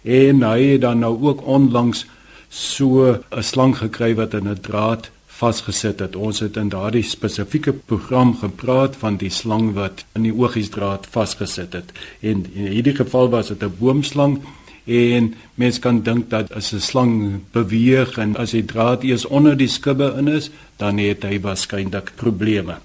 En 0.05 0.45
hy 0.45 0.75
het 0.75 0.83
dan 0.85 1.01
nou 1.01 1.15
ook 1.25 1.41
onlangs 1.41 2.05
so 2.49 3.17
'n 3.31 3.43
slang 3.43 3.77
gekry 3.77 4.13
wat 4.15 4.33
in 4.33 4.47
'n 4.47 4.61
draad 4.61 5.09
vasgesit 5.39 5.99
het. 5.99 6.15
Ons 6.15 6.39
het 6.39 6.57
in 6.57 6.69
daardie 6.69 7.03
spesifieke 7.03 7.73
program 7.73 8.35
gepraat 8.37 8.95
van 8.95 9.17
die 9.17 9.29
slang 9.29 9.73
wat 9.73 10.05
in 10.17 10.23
die 10.27 10.33
oogiesdraad 10.35 11.07
vasgesit 11.13 11.73
het. 11.73 11.91
En 12.19 12.45
in 12.53 12.67
hierdie 12.75 12.95
geval 12.95 13.29
was 13.29 13.47
dit 13.47 13.63
'n 13.63 13.75
boomslang 13.79 14.41
en 14.89 15.33
mens 15.55 15.79
kan 15.79 16.01
dink 16.01 16.29
dat 16.29 16.51
as 16.51 16.73
'n 16.73 16.79
slang 16.79 17.41
beweeg 17.51 18.17
en 18.17 18.35
as 18.37 18.51
die 18.51 18.65
draad 18.65 19.03
eers 19.03 19.25
onder 19.25 19.57
die 19.57 19.67
skubbe 19.67 20.15
in 20.17 20.27
is, 20.27 20.49
dan 20.77 20.97
het 20.97 21.23
hy 21.23 21.39
waarskynlik 21.39 22.11
probleme. 22.15 22.77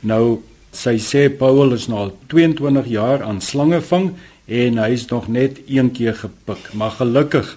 Nou 0.00 0.42
sy 0.72 0.98
sê 0.98 1.28
Paul 1.28 1.72
is 1.72 1.88
nou 1.88 1.98
al 1.98 2.16
22 2.26 2.86
jaar 2.86 3.22
aan 3.22 3.40
slange 3.40 3.80
vang 3.80 4.12
en 4.46 4.78
hy's 4.78 5.06
nog 5.10 5.28
net 5.28 5.60
een 5.66 5.90
keer 5.90 6.14
gepik, 6.14 6.72
maar 6.72 6.90
gelukkig 6.90 7.56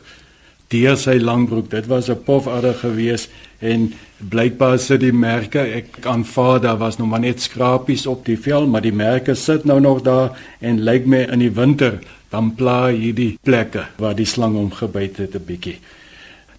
deur 0.68 0.98
sy 0.98 1.18
langbroek. 1.22 1.70
Dit 1.70 1.88
was 1.88 2.10
'n 2.10 2.24
pofadder 2.24 2.74
gewees 2.74 3.28
en 3.60 3.94
blykbaar 4.18 4.80
sit 4.80 5.00
die 5.00 5.14
merke. 5.14 5.60
Ek 5.60 6.06
aanvaar 6.06 6.62
daar 6.62 6.78
was 6.78 6.98
nog 6.98 7.08
maar 7.10 7.20
net 7.20 7.42
skrapies 7.42 8.06
op 8.06 8.26
die 8.26 8.38
vel, 8.38 8.68
maar 8.68 8.82
die 8.82 8.94
merke 8.94 9.36
sit 9.36 9.66
nou 9.66 9.80
nog 9.80 10.02
daar 10.02 10.32
en 10.60 10.84
lyk 10.84 11.06
my 11.06 11.28
in 11.32 11.40
die 11.40 11.52
winter 11.52 12.00
dan 12.34 12.56
pla 12.58 12.90
hierdie 12.90 13.38
plekke 13.46 13.86
waar 14.02 14.16
die 14.18 14.26
slang 14.26 14.58
hom 14.58 14.72
gebyt 14.74 15.22
het 15.22 15.36
'n 15.38 15.46
bietjie. 15.46 15.78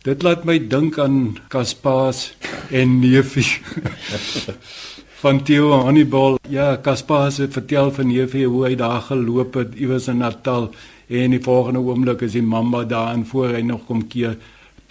Dit 0.04 0.22
laat 0.22 0.44
my 0.44 0.58
dink 0.58 0.98
aan 0.98 1.38
Kaspaas 1.48 2.36
en 2.70 3.00
Neefie. 3.00 3.52
van 5.24 5.42
Theo 5.42 5.70
Hannibal. 5.72 6.38
Ja, 6.48 6.76
Kaspaas 6.76 7.36
het 7.36 7.52
vertel 7.52 7.90
van 7.90 8.06
Neefie 8.06 8.46
hoe 8.46 8.66
hy 8.66 8.74
daar 8.76 9.00
geloop 9.00 9.54
het 9.54 9.74
iewers 9.74 10.08
in 10.08 10.20
Natal 10.20 10.70
en 11.08 11.30
die 11.30 11.40
volgende 11.42 11.80
oomblik 11.80 12.20
is 12.20 12.32
die 12.32 12.42
mamba 12.42 12.84
daar 12.84 13.14
en 13.14 13.24
voor 13.26 13.48
hy 13.56 13.62
nog 13.64 13.86
kom 13.86 14.06
keer 14.06 14.36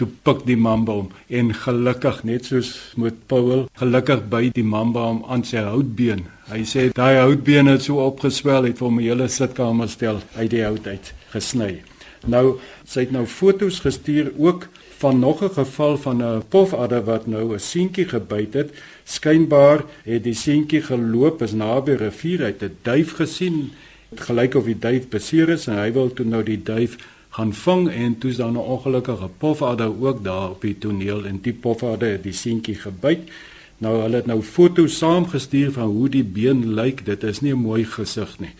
toe 0.03 0.11
pik 0.27 0.43
die 0.47 0.59
mamba 0.59 0.97
hom 0.99 1.09
en 1.39 1.53
gelukkig 1.55 2.21
net 2.27 2.49
soos 2.49 2.73
met 2.99 3.15
Paul 3.31 3.67
gelukkig 3.79 4.27
by 4.31 4.43
die 4.55 4.65
mamba 4.67 5.07
hom 5.07 5.23
aan 5.31 5.45
sy 5.47 5.63
houtbeen. 5.63 6.25
Hy 6.51 6.63
sê 6.67 6.89
daai 6.97 7.21
houtbeen 7.21 7.71
het 7.71 7.85
so 7.87 8.03
opgeswel 8.03 8.67
het 8.67 8.79
vir 8.79 8.87
hom 8.89 8.99
'n 8.99 9.07
hele 9.07 9.27
sitkamer 9.27 9.89
stel 9.89 10.21
uit 10.35 10.51
die 10.51 10.63
hout 10.63 10.87
uit 10.87 11.13
gesny. 11.31 11.83
Nou 12.27 12.59
sy 12.85 13.05
het 13.05 13.11
nou 13.11 13.25
fotos 13.25 13.79
gestuur 13.79 14.31
ook 14.37 14.67
van 14.99 15.19
nog 15.19 15.43
'n 15.43 15.55
geval 15.55 15.97
van 15.97 16.23
'n 16.23 16.43
pofadder 16.49 17.03
wat 17.03 17.27
nou 17.27 17.53
'n 17.53 17.59
seentjie 17.59 18.05
gebyt 18.05 18.53
het. 18.53 18.69
Skynbaar 19.05 19.83
het 20.03 20.23
die 20.23 20.35
seentjie 20.35 20.81
geloop 20.81 21.41
is 21.41 21.53
naby 21.53 21.91
'n 21.91 21.97
rivier 21.97 22.43
uit 22.43 22.61
'n 22.61 22.77
duif 22.81 23.15
gesien 23.15 23.71
gelyk 24.15 24.55
of 24.55 24.65
die 24.65 24.79
duif 24.79 25.09
beseer 25.09 25.49
is 25.49 25.67
en 25.67 25.77
hy 25.77 25.91
wil 25.91 26.13
toe 26.13 26.25
nou 26.25 26.43
die 26.43 26.63
duif 26.63 26.97
gaan 27.34 27.54
vang 27.54 27.88
en 27.89 28.17
toe's 28.17 28.38
daar 28.38 28.52
'n 28.52 28.58
ongelukkige 28.58 29.30
pofadder 29.38 29.91
ook 30.02 30.24
daar 30.24 30.50
op 30.50 30.62
die 30.62 30.78
toneel 30.78 31.26
en 31.26 31.39
die 31.41 31.54
pofadder 31.54 32.12
het 32.12 32.24
die 32.24 32.34
seentjie 32.34 32.76
gebyt. 32.76 33.30
Nou 33.78 34.02
hulle 34.02 34.15
het 34.15 34.26
nou 34.26 34.41
foto's 34.41 34.98
saamgestuur 34.98 35.72
van 35.72 35.88
hoe 35.88 36.10
die 36.10 36.24
been 36.24 36.74
lyk. 36.74 37.06
Dit 37.06 37.24
is 37.24 37.41
nie 37.41 37.54
'n 37.54 37.62
mooi 37.62 37.86
gesig 37.86 38.39
nie. 38.39 38.54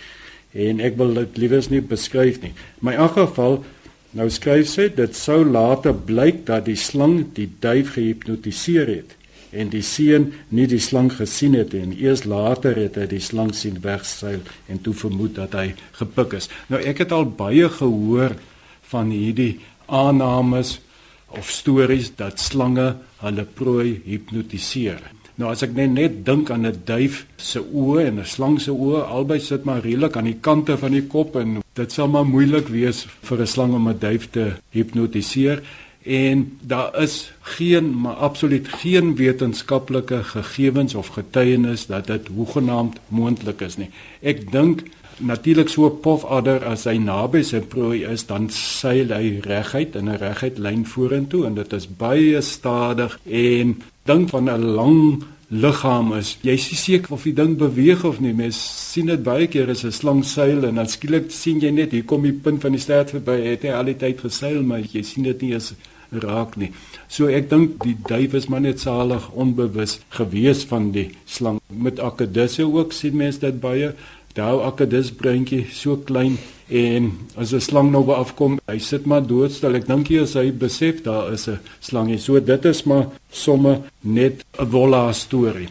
En 0.52 0.80
ek 0.80 0.98
wil 0.98 1.14
dit 1.14 1.38
liewers 1.38 1.70
nie 1.70 1.82
beskryf 1.82 2.42
nie. 2.42 2.54
My 2.80 2.96
aangeval 2.96 3.64
nou 4.12 4.30
skryf 4.30 4.68
sy 4.68 4.90
dit 4.96 5.16
sou 5.16 5.46
later 5.46 5.94
blyk 5.94 6.46
dat 6.46 6.66
die 6.66 6.76
slang 6.76 7.26
die 7.34 7.50
duif 7.60 7.94
gehipnotiseer 7.94 8.88
het 8.88 9.16
en 9.52 9.70
die 9.70 9.82
seun 9.82 10.34
nie 10.50 10.68
die 10.68 10.80
slang 10.80 11.12
gesien 11.14 11.54
het 11.54 11.74
en 11.74 11.94
eers 11.98 12.24
later 12.24 12.76
het 12.76 12.96
hy 12.96 13.06
die 13.06 13.20
slang 13.20 13.56
sien 13.56 13.78
wegseil 13.82 14.40
en 14.68 14.82
toe 14.82 14.94
vermoed 14.94 15.36
dat 15.36 15.54
hy 15.54 15.74
gepik 15.92 16.34
is. 16.34 16.50
Nou 16.68 16.82
ek 16.82 16.98
het 16.98 17.12
al 17.12 17.26
baie 17.26 17.70
gehoor 17.70 18.36
van 18.94 19.12
hierdie 19.14 19.60
aannames 19.86 20.78
of 21.34 21.50
stories 21.50 22.14
dat 22.16 22.40
slange 22.40 22.94
hulle 23.24 23.46
prooi 23.58 24.02
hipnotiseer. 24.06 25.02
Nou 25.42 25.50
as 25.50 25.64
ek 25.66 25.74
net 25.74 25.94
net 25.96 26.20
dink 26.26 26.52
aan 26.54 26.68
'n 26.68 26.82
duif 26.86 27.26
se 27.38 27.60
oë 27.60 28.06
en 28.08 28.20
'n 28.20 28.26
slang 28.26 28.62
se 28.62 28.72
oë, 28.72 29.02
albei 29.10 29.40
sit 29.40 29.66
maar 29.66 29.82
redelik 29.82 30.18
aan 30.18 30.30
die 30.30 30.42
kante 30.42 30.78
van 30.78 30.92
die 30.92 31.08
kop 31.08 31.36
en 31.36 31.64
dit 31.74 31.92
sal 31.92 32.08
maar 32.08 32.26
moeilik 32.26 32.68
wees 32.68 33.08
vir 33.22 33.42
'n 33.42 33.48
slang 33.48 33.74
om 33.74 33.90
'n 33.90 34.00
duif 34.00 34.30
te 34.30 34.54
hipnotiseer 34.70 35.64
en 36.04 36.58
daar 36.62 37.02
is 37.02 37.32
geen 37.42 38.00
maar 38.02 38.16
absoluut 38.16 38.68
geen 38.68 39.16
wetenskaplike 39.16 40.24
gegevens 40.24 40.94
of 40.94 41.08
getuienis 41.08 41.86
dat 41.86 42.08
dit 42.08 42.28
hoegenaamd 42.28 43.00
moontlik 43.08 43.62
is 43.62 43.78
nie. 43.78 43.90
Ek 44.22 44.52
dink 44.52 44.84
natuurlik 45.18 45.70
so 45.70 45.86
'n 45.86 46.00
pofadder 46.00 46.64
as 46.66 46.84
hy 46.84 46.98
naby 46.98 47.44
sy 47.44 47.60
prooi 47.60 48.04
is, 48.04 48.26
dan 48.26 48.50
seil 48.50 49.10
hy 49.14 49.40
reguit 49.42 49.96
in 49.96 50.10
'n 50.10 50.18
reguit 50.18 50.58
lyn 50.58 50.86
vorentoe 50.86 51.46
en 51.46 51.56
dit 51.56 51.74
is 51.74 51.88
baie 51.88 52.42
stadig 52.42 53.20
en 53.26 53.82
dink 54.06 54.30
van 54.30 54.50
'n 54.50 54.76
lang 54.76 55.24
liggaam 55.54 56.14
is. 56.18 56.38
Jy 56.42 56.56
sien 56.58 56.78
seker 56.78 57.14
of 57.14 57.24
die 57.28 57.34
ding 57.34 57.58
beweeg 57.58 58.04
of 58.04 58.20
nie. 58.20 58.34
Mens 58.34 58.58
sien 58.92 59.06
dit 59.12 59.24
baie 59.24 59.48
keer 59.48 59.70
as 59.70 59.84
'n 59.84 59.92
slang 59.92 60.24
seil 60.26 60.66
en 60.66 60.76
dan 60.76 60.88
skielik 60.88 61.32
sien 61.32 61.60
jy 61.60 61.72
net 61.72 61.92
hier 61.92 62.04
kom 62.04 62.24
die 62.24 62.34
punt 62.34 62.62
van 62.62 62.72
die 62.72 62.82
stert 62.82 63.10
verby. 63.10 63.42
Het 63.44 63.62
hy 63.64 63.70
al 63.70 63.86
die 63.86 63.98
tyd 63.98 64.20
geseil, 64.20 64.64
maar 64.64 64.80
jy 64.80 65.04
sien 65.04 65.24
dit 65.24 65.42
nie 65.42 65.56
as 65.56 65.74
raak 66.12 66.58
nie. 66.58 66.72
So 67.08 67.28
ek 67.28 67.50
dink 67.50 67.84
die 67.84 67.96
duif 68.08 68.34
is 68.34 68.48
maar 68.48 68.62
net 68.62 68.80
salig 68.80 69.30
onbewus 69.32 70.00
gewees 70.10 70.64
van 70.70 70.92
die 70.92 71.10
slang. 71.26 71.60
Met 71.70 72.00
akedisse 72.00 72.66
ook 72.66 72.94
sien 72.94 73.18
mense 73.18 73.40
dit 73.40 73.60
baie. 73.60 73.94
Daai 74.34 74.64
akedis 74.66 75.12
breintjie 75.14 75.68
so 75.72 75.98
klein 75.98 76.38
en 76.70 77.12
as 77.38 77.54
'n 77.54 77.62
slang 77.62 77.92
nou 77.92 78.04
by 78.04 78.14
afkom, 78.14 78.60
hy 78.68 78.80
sit 78.80 79.06
maar 79.06 79.22
doodstil. 79.22 79.76
Ek 79.76 79.88
dink 79.88 80.08
hy 80.08 80.26
sy 80.26 80.52
besef 80.52 81.04
daar 81.04 81.34
is 81.34 81.48
'n 81.48 81.60
slangie. 81.80 82.18
So 82.18 82.40
dit 82.40 82.66
is 82.66 82.84
maar 82.84 83.06
somme 83.32 83.82
net 84.02 84.44
'n 84.60 84.66
volla 84.66 85.14
storie. 85.14 85.70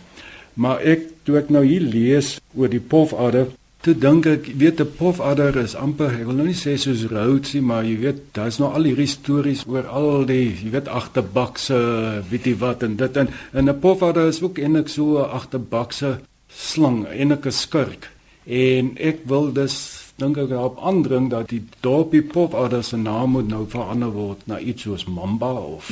Maar 0.54 0.80
ek 0.80 1.00
toe 1.24 1.38
ek 1.38 1.50
nou 1.50 1.64
hier 1.64 1.80
lees 1.80 2.40
oor 2.54 2.68
die 2.68 2.80
pofadder, 2.80 3.46
Toe 3.82 3.96
dink 3.98 4.26
ek, 4.30 4.44
weet 4.54 4.80
'n 4.80 4.92
pofadder 4.94 5.56
is 5.58 5.74
amper, 5.74 6.12
ek 6.14 6.26
wil 6.26 6.36
nou 6.38 6.46
nie 6.46 6.54
sê 6.54 6.76
soos 6.78 7.02
routsie, 7.10 7.60
maar 7.60 7.82
jy 7.82 7.96
weet, 7.98 8.20
daar's 8.32 8.58
nog 8.58 8.74
al 8.74 8.84
hierdie 8.86 9.10
stories 9.10 9.64
oor 9.66 9.88
al 9.90 10.24
die, 10.24 10.54
jy 10.54 10.70
weet, 10.70 10.86
agterbakse, 10.86 12.22
weet 12.30 12.46
jy 12.46 12.54
wat 12.60 12.84
en 12.86 12.94
dit 12.96 13.16
en 13.16 13.28
'n 13.54 13.80
pofadder 13.80 14.28
is 14.28 14.40
ook 14.40 14.58
eintlik 14.58 14.88
so 14.88 15.18
'n 15.18 15.30
agterbakse 15.34 16.20
slang, 16.48 17.08
eintlik 17.10 17.46
'n 17.46 17.50
skurk. 17.50 18.11
En 18.44 18.96
ek 18.98 19.22
wil 19.30 19.52
dus 19.52 19.76
dink 20.16 20.36
ek 20.36 20.50
op 20.58 20.80
aandring 20.82 21.30
dat 21.30 21.48
die 21.48 21.62
dorpie 21.80 22.22
pofadder 22.22 22.84
se 22.84 22.96
naam 22.96 23.36
moet 23.36 23.48
nou 23.48 23.64
verander 23.68 24.10
word 24.14 24.46
na 24.46 24.58
iets 24.58 24.82
soos 24.82 25.06
Mamba 25.06 25.52
of 25.52 25.90